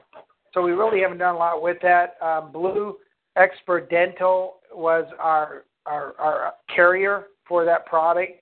so 0.54 0.62
we 0.62 0.72
really 0.72 1.02
haven't 1.02 1.18
done 1.18 1.36
a 1.36 1.38
lot 1.38 1.62
with 1.62 1.78
that. 1.82 2.16
Um, 2.22 2.52
Blue 2.52 2.98
Expert 3.36 3.90
Dental 3.90 4.58
was 4.74 5.06
our 5.20 5.66
our, 5.88 6.14
our 6.20 6.54
carrier 6.74 7.26
for 7.48 7.66
that 7.66 7.88
product. 7.88 8.34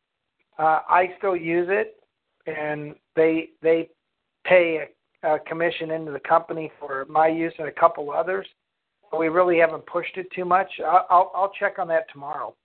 Uh, 0.57 0.81
I 0.89 1.13
still 1.17 1.37
use 1.37 1.67
it, 1.71 1.98
and 2.57 2.95
they 3.15 3.49
they 3.61 3.89
pay 4.45 4.87
a, 5.23 5.35
a 5.35 5.39
commission 5.39 5.91
into 5.91 6.11
the 6.11 6.19
company 6.19 6.71
for 6.79 7.05
my 7.09 7.27
use 7.27 7.53
and 7.59 7.67
a 7.67 7.71
couple 7.71 8.11
others. 8.11 8.47
But 9.11 9.19
we 9.19 9.27
really 9.29 9.57
haven't 9.57 9.85
pushed 9.87 10.17
it 10.17 10.27
too 10.35 10.45
much. 10.45 10.69
I'll 10.85 11.05
I'll, 11.09 11.31
I'll 11.35 11.51
check 11.59 11.79
on 11.79 11.87
that 11.89 12.05
tomorrow. 12.11 12.55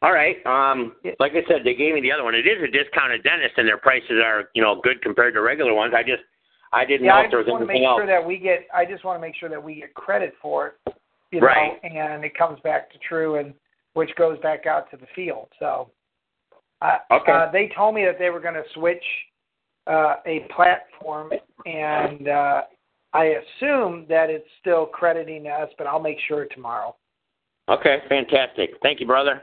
All 0.00 0.12
right. 0.12 0.36
Um, 0.46 0.94
like 1.18 1.32
I 1.32 1.42
said, 1.48 1.62
they 1.64 1.74
gave 1.74 1.92
me 1.94 2.00
the 2.00 2.12
other 2.12 2.22
one. 2.22 2.34
It 2.34 2.46
is 2.46 2.62
a 2.62 2.70
discounted 2.70 3.24
dentist, 3.24 3.54
and 3.56 3.66
their 3.66 3.78
prices 3.78 4.22
are, 4.24 4.44
you 4.54 4.62
know, 4.62 4.80
good 4.80 5.02
compared 5.02 5.34
to 5.34 5.40
regular 5.40 5.74
ones. 5.74 5.92
I 5.96 6.04
just, 6.04 6.22
I 6.72 6.84
didn't 6.84 7.06
Yeah, 7.06 7.14
know 7.14 7.18
I 7.18 7.24
if 7.24 7.30
there 7.30 7.38
was 7.38 7.46
just 7.46 7.52
want 7.52 7.66
to 7.66 7.70
anything 7.70 7.82
make 7.82 7.88
else. 7.88 7.98
sure 7.98 8.06
that 8.06 8.24
we 8.24 8.38
get. 8.38 8.68
I 8.72 8.84
just 8.84 9.04
want 9.04 9.16
to 9.16 9.20
make 9.20 9.34
sure 9.34 9.48
that 9.48 9.62
we 9.62 9.74
get 9.76 9.94
credit 9.94 10.34
for 10.40 10.68
it, 10.86 10.94
you 11.32 11.40
Right. 11.40 11.82
know, 11.82 12.00
and 12.00 12.24
it 12.24 12.36
comes 12.38 12.60
back 12.60 12.92
to 12.92 12.98
true, 12.98 13.36
and 13.36 13.52
which 13.94 14.14
goes 14.14 14.38
back 14.38 14.66
out 14.66 14.88
to 14.92 14.96
the 14.96 15.06
field. 15.16 15.48
So, 15.58 15.90
uh, 16.82 16.98
Okay. 17.10 17.32
uh, 17.32 17.50
they 17.50 17.70
told 17.76 17.94
me 17.94 18.04
that 18.04 18.18
they 18.18 18.30
were 18.30 18.40
going 18.40 18.54
to 18.54 18.64
switch 18.74 19.04
uh, 19.86 20.16
a 20.26 20.46
platform, 20.54 21.30
and 21.66 22.28
uh, 22.28 22.62
I 23.12 23.24
assume 23.24 24.06
that 24.08 24.30
it's 24.30 24.46
still 24.60 24.86
crediting 24.86 25.46
us, 25.46 25.70
but 25.78 25.86
I'll 25.86 26.00
make 26.00 26.18
sure 26.26 26.46
tomorrow. 26.46 26.94
Okay, 27.68 27.98
fantastic. 28.08 28.70
Thank 28.82 29.00
you, 29.00 29.06
brother. 29.06 29.42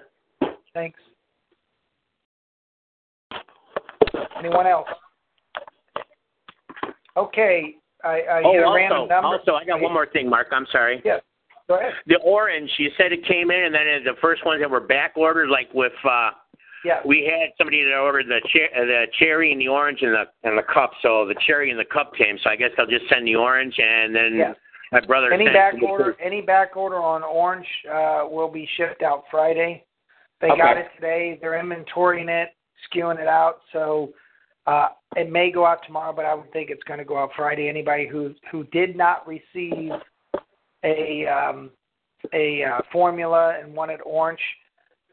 Thanks. 0.74 1.00
Anyone 4.38 4.68
else? 4.68 4.88
Okay, 7.18 7.76
I, 8.04 8.22
I 8.22 8.42
oh, 8.44 8.52
hit 8.52 8.62
a 8.62 8.66
also, 8.66 8.76
random 8.76 9.08
number. 9.08 9.28
also, 9.28 9.54
I 9.56 9.66
got 9.66 9.80
one 9.80 9.94
more 9.94 10.06
thing, 10.06 10.30
Mark. 10.30 10.48
I'm 10.52 10.68
sorry. 10.72 11.02
Yeah, 11.06 11.20
go 11.68 11.80
ahead. 11.80 11.94
The 12.08 12.20
orange, 12.24 12.70
you 12.78 12.92
said 12.98 13.12
it 13.14 13.26
came 13.26 13.52
in, 13.52 13.64
and 13.64 13.74
then 13.74 13.86
the 14.04 14.20
first 14.22 14.46
ones 14.46 14.62
that 14.62 14.70
were 14.70 14.82
back 14.82 15.14
ordered, 15.16 15.50
like 15.50 15.74
with, 15.74 15.94
uh, 16.04 16.32
Yeah. 16.86 17.00
we 17.04 17.26
had 17.26 17.50
somebody 17.58 17.84
that 17.84 17.98
ordered 17.98 18.28
the 18.28 18.42
cher- 18.48 18.70
the 18.86 19.06
cherry 19.18 19.52
and 19.52 19.60
the 19.60 19.68
orange 19.68 20.00
and 20.02 20.14
the 20.14 20.26
and 20.44 20.58
the 20.58 20.64
cup. 20.64 20.92
So 21.02 21.26
the 21.26 21.36
cherry 21.48 21.72
and 21.72 21.80
the 21.80 21.86
cup 21.86 22.14
came. 22.16 22.38
So 22.44 22.50
I 22.50 22.56
guess 22.56 22.70
they'll 22.78 22.86
just 22.86 23.10
send 23.10 23.28
the 23.28 23.36
orange, 23.36 23.76
and 23.80 24.16
then 24.16 24.36
Yes. 24.36 24.56
my 24.92 25.00
brother 25.02 25.34
Any 25.34 25.46
back 25.46 25.74
order, 25.82 26.16
any 26.22 26.42
back 26.42 26.78
order 26.78 27.02
on 27.02 27.24
orange 27.24 27.68
uh, 27.92 28.26
will 28.30 28.50
be 28.50 28.70
shipped 28.78 29.02
out 29.02 29.24
Friday. 29.32 29.84
They 30.42 30.50
got 30.50 30.78
it 30.78 30.88
today. 30.96 31.40
They're 31.42 31.54
inventorying 31.54 32.30
it, 32.30 32.50
skewing 32.88 33.20
it 33.20 33.28
out. 33.28 33.62
So 33.72 34.14
uh, 34.68 34.90
it 35.16 35.32
may 35.32 35.52
go 35.52 35.66
out 35.66 35.80
tomorrow, 35.86 36.14
but 36.14 36.26
I 36.26 36.34
would 36.34 36.52
think 36.52 36.70
it's 36.70 36.84
going 36.84 37.00
to 37.00 37.06
go 37.06 37.18
out 37.18 37.32
Friday. 37.36 37.68
Anybody 37.68 38.08
who 38.08 38.34
who 38.52 38.64
did 38.66 38.96
not 38.96 39.28
receive 39.28 39.92
a 40.84 41.26
um, 41.26 41.72
a 42.34 42.64
uh, 42.64 42.82
formula 42.92 43.58
and 43.62 43.74
wanted 43.74 44.02
orange, 44.06 44.40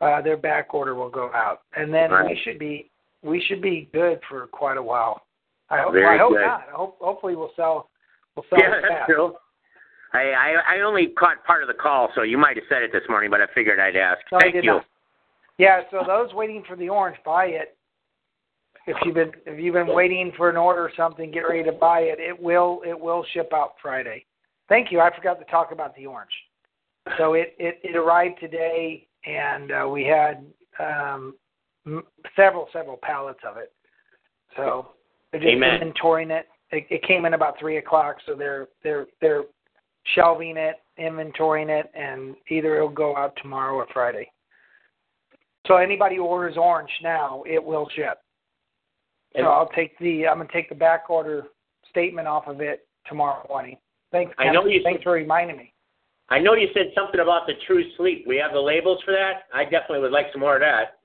uh, 0.03 0.21
their 0.21 0.37
back 0.37 0.75
order 0.75 0.95
will 0.95 1.09
go 1.09 1.31
out, 1.33 1.63
and 1.77 1.95
then 1.95 2.11
we 2.27 2.39
should 2.45 2.59
be 2.59 2.91
we 3.23 3.43
should 3.49 3.63
be 3.63 3.89
good 3.93 4.19
for 4.29 4.47
quite 4.49 4.77
a 4.77 4.83
while. 4.83 5.23
I 5.71 5.81
hope. 5.83 5.93
Very 5.93 6.19
I 6.19 6.21
hope 6.21 6.33
good. 6.33 6.45
not. 6.45 6.61
I 6.69 6.77
hope 6.77 6.99
hopefully 7.01 7.37
we'll 7.37 7.53
sell. 7.57 7.89
We'll 8.35 8.45
sell 8.51 8.59
Yeah, 8.59 8.81
that's 8.89 9.07
true. 9.07 9.35
I, 10.13 10.19
I 10.19 10.77
I 10.77 10.81
only 10.81 11.09
caught 11.19 11.43
part 11.47 11.63
of 11.63 11.69
the 11.69 11.75
call, 11.75 12.11
so 12.15 12.23
you 12.23 12.37
might 12.37 12.57
have 12.57 12.65
said 12.69 12.83
it 12.83 12.91
this 12.93 13.03
morning, 13.09 13.31
but 13.31 13.41
I 13.41 13.47
figured 13.55 13.79
I'd 13.79 13.97
ask. 13.97 14.19
No, 14.31 14.39
Thank 14.41 14.57
you. 14.57 14.63
not. 14.63 14.85
Yeah, 15.59 15.83
so 15.91 16.01
those 16.07 16.35
waiting 16.35 16.65
for 16.67 16.77
the 16.77 16.89
orange, 16.89 17.19
buy 17.25 17.47
it. 17.47 17.77
If 18.87 18.97
you've 19.05 19.15
been 19.15 19.31
if 19.47 19.61
you've 19.61 19.75
been 19.75 19.95
waiting 19.95 20.33
for 20.37 20.51
an 20.51 20.57
order 20.57 20.83
or 20.83 20.91
something, 20.97 21.31
get 21.31 21.41
ready 21.43 21.63
to 21.63 21.73
buy 21.73 22.01
it. 22.01 22.19
It 22.19 22.39
will 22.41 22.83
it 22.85 22.99
will 22.99 23.25
ship 23.33 23.53
out 23.55 23.75
Friday. 23.81 24.27
Thank 24.69 24.91
you. 24.91 25.01
I 25.01 25.15
forgot 25.15 25.39
to 25.39 25.45
talk 25.45 25.71
about 25.71 25.95
the 25.95 26.07
orange. 26.07 26.33
So 27.19 27.35
it 27.35 27.55
it, 27.59 27.79
it 27.85 27.97
arrived 27.97 28.41
today, 28.41 29.07
and 29.27 29.73
uh, 29.73 29.89
we 29.89 30.05
had 30.05 30.45
um, 30.79 31.35
m- 31.87 32.05
several 32.37 32.69
several 32.73 32.99
pallets 33.03 33.41
of 33.49 33.57
it. 33.57 33.73
So 34.57 34.89
they're 35.31 35.41
just 35.41 35.53
Amen. 35.53 35.81
inventorying 35.81 36.31
it. 36.31 36.47
it. 36.71 36.87
It 36.91 37.03
came 37.07 37.25
in 37.25 37.35
about 37.35 37.59
three 37.59 37.79
o'clock, 37.79 38.17
so 38.27 38.35
they're 38.35 38.69
they're 38.83 39.07
they're 39.21 39.45
shelving 40.15 40.57
it, 40.57 40.77
inventorying 40.99 41.69
it, 41.69 41.91
and 41.95 42.35
either 42.51 42.77
it'll 42.77 42.89
go 42.89 43.17
out 43.17 43.37
tomorrow 43.41 43.75
or 43.77 43.87
Friday. 43.93 44.31
So 45.67 45.77
anybody 45.77 46.17
who 46.17 46.25
orders 46.25 46.57
orange 46.57 46.91
now, 47.03 47.45
it 47.47 47.63
will 47.63 47.89
ship. 47.95 48.19
So 49.37 49.45
I'll 49.45 49.69
take 49.69 49.99
the 49.99 50.27
I'm 50.27 50.39
gonna 50.39 50.49
take 50.53 50.69
the 50.69 50.75
back 50.75 51.09
order 51.09 51.45
statement 51.89 52.29
off 52.29 52.47
of 52.47 52.61
it 52.61 52.87
tomorrow 53.07 53.47
morning. 53.49 53.77
Thanks. 54.11 54.35
I 54.39 54.51
know 54.51 54.67
you- 54.67 54.83
Thanks 54.83 55.03
for 55.03 55.13
reminding 55.13 55.57
me. 55.57 55.73
I 56.29 56.39
know 56.39 56.55
you 56.55 56.69
said 56.73 56.93
something 56.95 57.21
about 57.21 57.47
the 57.47 57.55
True 57.67 57.85
Sleep. 57.97 58.25
We 58.27 58.37
have 58.37 58.53
the 58.53 58.61
labels 58.61 58.99
for 59.05 59.13
that. 59.13 59.45
I 59.53 59.65
definitely 59.65 60.01
would 60.01 60.13
like 60.13 60.27
some 60.33 60.41
more 60.41 60.55
of 60.55 60.61
that. 60.61 60.99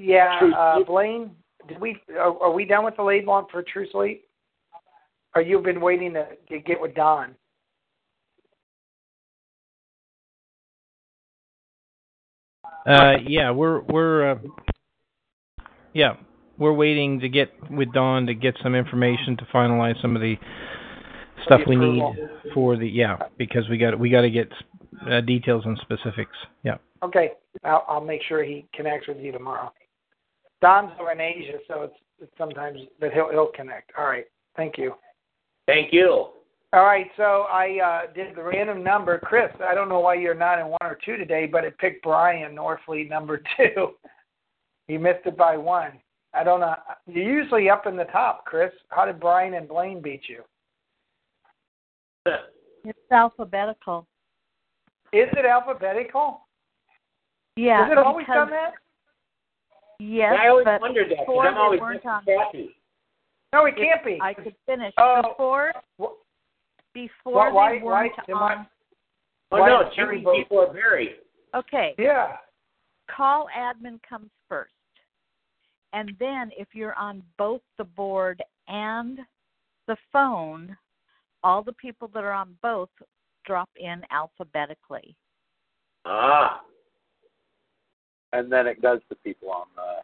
Yeah, 0.00 0.40
uh, 0.56 0.84
Blaine, 0.84 1.32
did 1.68 1.80
we 1.80 2.00
are, 2.12 2.36
are 2.40 2.52
we 2.52 2.64
done 2.64 2.84
with 2.84 2.96
the 2.96 3.02
label 3.02 3.32
on 3.32 3.46
for 3.50 3.62
True 3.62 3.86
Sleep? 3.90 4.24
Or 5.34 5.42
you've 5.42 5.64
been 5.64 5.80
waiting 5.80 6.14
to, 6.14 6.26
to 6.48 6.58
get 6.58 6.80
with 6.80 6.94
Don? 6.94 7.34
Uh, 12.86 13.16
yeah, 13.26 13.50
we're 13.50 13.80
we're 13.82 14.30
uh, 14.30 14.38
yeah 15.92 16.14
we're 16.58 16.72
waiting 16.72 17.20
to 17.20 17.28
get 17.28 17.50
with 17.70 17.92
Don 17.92 18.26
to 18.26 18.34
get 18.34 18.54
some 18.62 18.74
information 18.74 19.36
to 19.36 19.44
finalize 19.52 20.00
some 20.00 20.16
of 20.16 20.22
the 20.22 20.36
stuff 21.44 21.60
we 21.66 21.76
need 21.76 22.02
for 22.54 22.76
the 22.76 22.86
yeah 22.86 23.16
because 23.36 23.68
we 23.68 23.78
got 23.78 23.98
we 23.98 24.10
got 24.10 24.22
to 24.22 24.30
get 24.30 24.48
uh, 25.10 25.20
details 25.20 25.62
and 25.64 25.78
specifics. 25.82 26.36
Yeah. 26.64 26.76
Okay, 27.02 27.32
I'll, 27.64 27.84
I'll 27.88 28.04
make 28.04 28.22
sure 28.28 28.42
he 28.42 28.66
connects 28.74 29.08
with 29.08 29.18
you 29.18 29.32
tomorrow. 29.32 29.72
Don's 30.60 30.90
over 31.00 31.12
in 31.12 31.20
Asia, 31.20 31.58
so 31.68 31.82
it's, 31.82 31.94
it's 32.20 32.32
sometimes, 32.36 32.80
but 33.00 33.12
he'll 33.12 33.30
he'll 33.30 33.52
connect. 33.54 33.92
All 33.96 34.06
right, 34.06 34.24
thank 34.56 34.76
you. 34.76 34.94
Thank 35.66 35.92
you. 35.92 36.28
All 36.72 36.84
right, 36.84 37.06
so 37.16 37.46
I 37.48 37.78
uh, 37.82 38.12
did 38.12 38.36
the 38.36 38.42
random 38.42 38.84
number. 38.84 39.18
Chris, 39.18 39.50
I 39.64 39.74
don't 39.74 39.88
know 39.88 40.00
why 40.00 40.14
you're 40.14 40.34
not 40.34 40.58
in 40.58 40.66
one 40.66 40.78
or 40.82 40.98
two 41.02 41.16
today, 41.16 41.46
but 41.46 41.64
it 41.64 41.78
picked 41.78 42.02
Brian 42.02 42.54
Norfleet 42.54 43.08
number 43.08 43.40
two. 43.56 43.92
you 44.86 44.98
missed 44.98 45.24
it 45.24 45.36
by 45.36 45.56
one. 45.56 45.92
I 46.34 46.44
don't 46.44 46.60
know. 46.60 46.74
You're 47.06 47.40
usually 47.40 47.70
up 47.70 47.86
in 47.86 47.96
the 47.96 48.04
top, 48.04 48.44
Chris. 48.44 48.70
How 48.90 49.06
did 49.06 49.18
Brian 49.18 49.54
and 49.54 49.66
Blaine 49.66 50.02
beat 50.02 50.22
you? 50.28 50.42
It's 52.84 52.98
alphabetical. 53.12 54.06
Is 55.12 55.28
it 55.32 55.44
alphabetical? 55.44 56.40
Yeah. 57.56 57.84
Has 57.84 57.92
it 57.92 57.98
always 57.98 58.24
because- 58.26 58.34
done 58.34 58.50
that? 58.50 58.74
Yes, 60.00 60.36
I 60.38 60.46
always 60.48 60.64
but 60.64 60.80
wondered 60.80 61.06
that 61.10 61.18
because 61.18 61.26
before 61.26 61.46
I'm 61.48 61.54
they 61.54 61.60
always 61.60 61.80
weren't 61.80 62.04
with 62.04 62.12
on. 62.12 62.24
Kathy. 62.24 62.76
No, 63.52 63.64
it 63.64 63.74
can't 63.76 64.04
be. 64.04 64.18
I 64.22 64.32
could 64.32 64.54
finish 64.64 64.94
Oh. 64.96 65.22
before 65.22 65.72
Wh- 66.00 66.14
before 66.94 67.50
why- 67.50 67.72
they 67.72 67.82
why- 67.82 68.02
weren't 68.04 68.28
am 68.28 68.36
I- 68.36 68.54
on. 68.54 68.66
Oh 69.50 69.58
Why 69.60 69.68
no, 69.70 69.82
did 69.84 69.92
Terry 69.94 70.18
Jimmy 70.20 70.24
vote? 70.24 70.36
before 70.44 70.72
Barry. 70.72 71.20
Okay, 71.54 71.94
Yeah. 71.98 72.36
call 73.08 73.48
admin 73.48 74.00
comes 74.02 74.30
first, 74.48 74.74
and 75.94 76.10
then 76.18 76.52
if 76.56 76.74
you're 76.76 76.94
on 76.94 77.22
both 77.36 77.62
the 77.78 77.84
board 77.84 78.40
and 78.68 79.26
the 79.86 79.96
phone, 80.12 80.76
all 81.42 81.62
the 81.62 81.72
people 81.72 82.08
that 82.14 82.24
are 82.24 82.32
on 82.32 82.56
both 82.62 82.90
drop 83.44 83.70
in 83.76 84.02
alphabetically. 84.10 85.16
Ah. 86.04 86.60
and 88.32 88.50
then 88.52 88.66
it 88.66 88.80
goes 88.80 89.00
to 89.08 89.14
people 89.16 89.50
on 89.50 89.66
the 89.76 90.02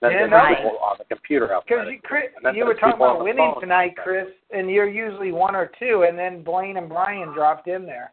then 0.00 0.12
Yeah, 0.12 0.24
it 0.24 0.30
no. 0.30 0.54
people 0.56 0.78
on 0.78 0.96
the 0.98 1.04
computer 1.04 1.46
Because 1.66 1.86
you, 1.90 2.00
Chris, 2.02 2.24
you 2.54 2.64
were 2.64 2.74
talking 2.74 2.96
about 2.96 3.22
winning 3.22 3.54
tonight, 3.60 3.94
Chris, 3.96 4.26
and 4.50 4.70
you're 4.70 4.88
usually 4.88 5.30
one 5.30 5.54
or 5.54 5.70
two, 5.78 6.06
and 6.08 6.18
then 6.18 6.42
Blaine 6.42 6.78
and 6.78 6.88
Brian 6.88 7.32
dropped 7.32 7.68
in 7.68 7.84
there. 7.84 8.12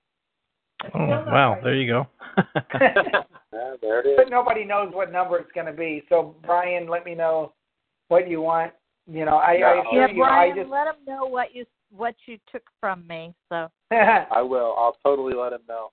Oh 0.93 1.07
wow, 1.07 1.57
there 1.63 1.75
you 1.75 1.87
go. 1.87 2.07
Yeah, 3.53 3.75
there 3.81 4.01
it 4.01 4.05
is. 4.05 4.17
but 4.17 4.29
nobody 4.29 4.65
knows 4.65 4.93
what 4.93 5.09
number 5.11 5.37
it's 5.39 5.51
going 5.53 5.65
to 5.67 5.71
be. 5.73 6.03
So 6.09 6.35
Brian, 6.45 6.87
let 6.89 7.05
me 7.05 7.15
know 7.15 7.53
what 8.09 8.29
you 8.29 8.41
want. 8.41 8.73
You 9.09 9.23
know, 9.23 9.37
I, 9.37 9.53
I 9.53 9.59
No. 9.59 9.81
assure 9.89 10.07
Yeah, 10.09 10.13
you, 10.13 10.23
I 10.23 10.49
just 10.53 10.69
let 10.69 10.83
them 10.83 10.97
know 11.07 11.25
what 11.25 11.55
you 11.55 11.65
what 11.95 12.15
you 12.25 12.37
took 12.51 12.63
from 12.79 13.05
me. 13.07 13.33
So 13.49 13.69
I 13.91 14.41
will. 14.41 14.75
I'll 14.77 14.97
totally 15.03 15.33
let 15.33 15.53
him 15.53 15.61
know. 15.67 15.91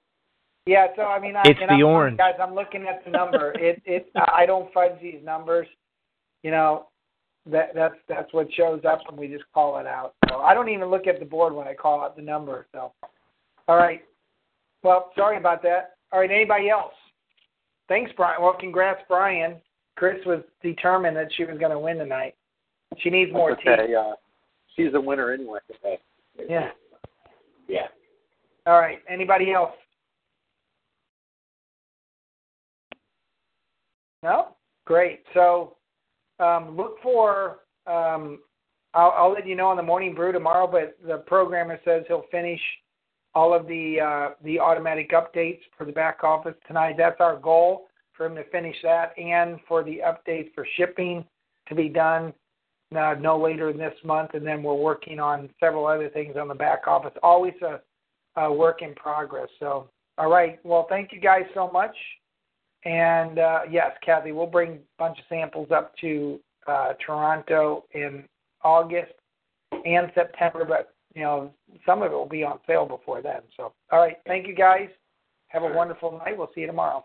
Yeah, 0.66 0.86
so 0.96 1.02
I 1.02 1.20
mean, 1.20 1.36
I, 1.36 1.42
It's 1.44 1.60
and 1.60 1.68
the 1.68 1.84
I'm, 1.84 1.84
orange. 1.84 2.18
guys. 2.18 2.34
I'm 2.40 2.54
looking 2.54 2.86
at 2.88 3.04
the 3.04 3.10
number. 3.10 3.52
it 3.58 3.82
it 3.84 4.10
I 4.16 4.46
don't 4.46 4.72
fudge 4.72 4.92
these 5.02 5.20
numbers. 5.22 5.66
You 6.42 6.50
know, 6.50 6.86
that 7.50 7.70
that's 7.74 7.94
that's 8.08 8.32
what 8.32 8.52
shows 8.54 8.80
up 8.88 9.00
when 9.08 9.18
we 9.18 9.28
just 9.28 9.44
call 9.52 9.78
it 9.78 9.86
out. 9.86 10.14
So 10.28 10.36
I 10.40 10.54
don't 10.54 10.68
even 10.70 10.88
look 10.90 11.06
at 11.06 11.18
the 11.20 11.26
board 11.26 11.54
when 11.54 11.68
I 11.68 11.74
call 11.74 12.00
out 12.00 12.16
the 12.16 12.22
number. 12.22 12.66
So, 12.72 12.92
all 13.68 13.76
right. 13.76 14.02
Well, 14.82 15.12
sorry 15.16 15.36
about 15.36 15.62
that. 15.62 15.96
All 16.12 16.20
right. 16.20 16.30
Anybody 16.30 16.70
else? 16.70 16.92
Thanks, 17.88 18.10
Brian. 18.16 18.40
Well, 18.40 18.56
congrats, 18.58 19.00
Brian. 19.08 19.56
Chris 19.96 20.16
was 20.26 20.40
determined 20.62 21.16
that 21.16 21.28
she 21.36 21.44
was 21.44 21.58
going 21.58 21.70
to 21.70 21.78
win 21.78 21.98
tonight. 21.98 22.34
She 22.98 23.10
needs 23.10 23.32
more 23.32 23.50
That's 23.50 23.62
tea. 23.62 23.70
okay. 23.70 23.92
She's 24.76 24.94
a 24.94 25.00
winner 25.00 25.32
anyway. 25.32 25.60
Yeah. 26.48 26.70
Yeah. 27.68 27.86
All 28.66 28.80
right. 28.80 28.98
Anybody 29.08 29.52
else? 29.52 29.72
No? 34.22 34.56
Great. 34.86 35.20
So 35.34 35.76
um, 36.40 36.76
look 36.76 36.96
for, 37.02 37.60
um, 37.86 38.40
I'll, 38.94 39.12
I'll 39.16 39.32
let 39.32 39.46
you 39.46 39.54
know 39.54 39.68
on 39.68 39.76
the 39.76 39.82
morning 39.82 40.14
brew 40.14 40.32
tomorrow, 40.32 40.66
but 40.66 40.96
the 41.06 41.18
programmer 41.18 41.78
says 41.84 42.04
he'll 42.08 42.24
finish 42.30 42.60
all 43.34 43.52
of 43.52 43.66
the 43.66 44.00
uh, 44.00 44.34
the 44.44 44.60
automatic 44.60 45.10
updates 45.10 45.58
for 45.76 45.84
the 45.84 45.92
back 45.92 46.22
office 46.22 46.54
tonight. 46.66 46.94
That's 46.96 47.20
our 47.20 47.36
goal 47.36 47.88
for 48.16 48.26
him 48.26 48.36
to 48.36 48.44
finish 48.44 48.76
that 48.84 49.12
and 49.18 49.58
for 49.66 49.82
the 49.82 50.00
updates 50.06 50.54
for 50.54 50.66
shipping 50.76 51.24
to 51.68 51.74
be 51.74 51.88
done 51.88 52.32
uh, 52.96 53.14
no 53.14 53.40
later 53.40 53.72
than 53.72 53.78
this 53.78 53.94
month. 54.04 54.30
And 54.34 54.46
then 54.46 54.62
we're 54.62 54.74
working 54.74 55.20
on 55.20 55.50
several 55.60 55.86
other 55.86 56.08
things 56.08 56.36
on 56.40 56.48
the 56.48 56.54
back 56.54 56.86
office. 56.86 57.12
Always 57.22 57.54
a, 57.62 57.80
a 58.40 58.52
work 58.52 58.82
in 58.82 58.94
progress. 58.94 59.48
So, 59.60 59.88
all 60.18 60.30
right. 60.30 60.58
Well, 60.64 60.86
thank 60.88 61.12
you 61.12 61.20
guys 61.20 61.44
so 61.54 61.70
much. 61.70 61.96
And 62.84 63.38
uh, 63.38 63.60
yes, 63.70 63.92
Kathy, 64.04 64.32
we'll 64.32 64.46
bring 64.46 64.72
a 64.72 64.78
bunch 64.98 65.18
of 65.18 65.24
samples 65.28 65.68
up 65.70 65.96
to 66.00 66.38
uh, 66.66 66.92
Toronto 67.04 67.84
in 67.92 68.24
August 68.62 69.12
and 69.84 70.10
September, 70.14 70.64
but 70.64 70.94
you 71.14 71.22
know 71.22 71.52
some 71.86 72.02
of 72.02 72.12
it 72.12 72.14
will 72.14 72.26
be 72.28 72.44
on 72.44 72.58
sale 72.66 72.86
before 72.86 73.22
then. 73.22 73.40
So, 73.56 73.72
all 73.90 74.00
right, 74.00 74.16
thank 74.26 74.46
you 74.46 74.54
guys. 74.54 74.88
Have 75.48 75.62
a 75.62 75.72
wonderful 75.72 76.18
night. 76.18 76.36
We'll 76.36 76.50
see 76.54 76.62
you 76.62 76.66
tomorrow. 76.66 77.04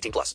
18 0.01 0.11
plus. 0.11 0.29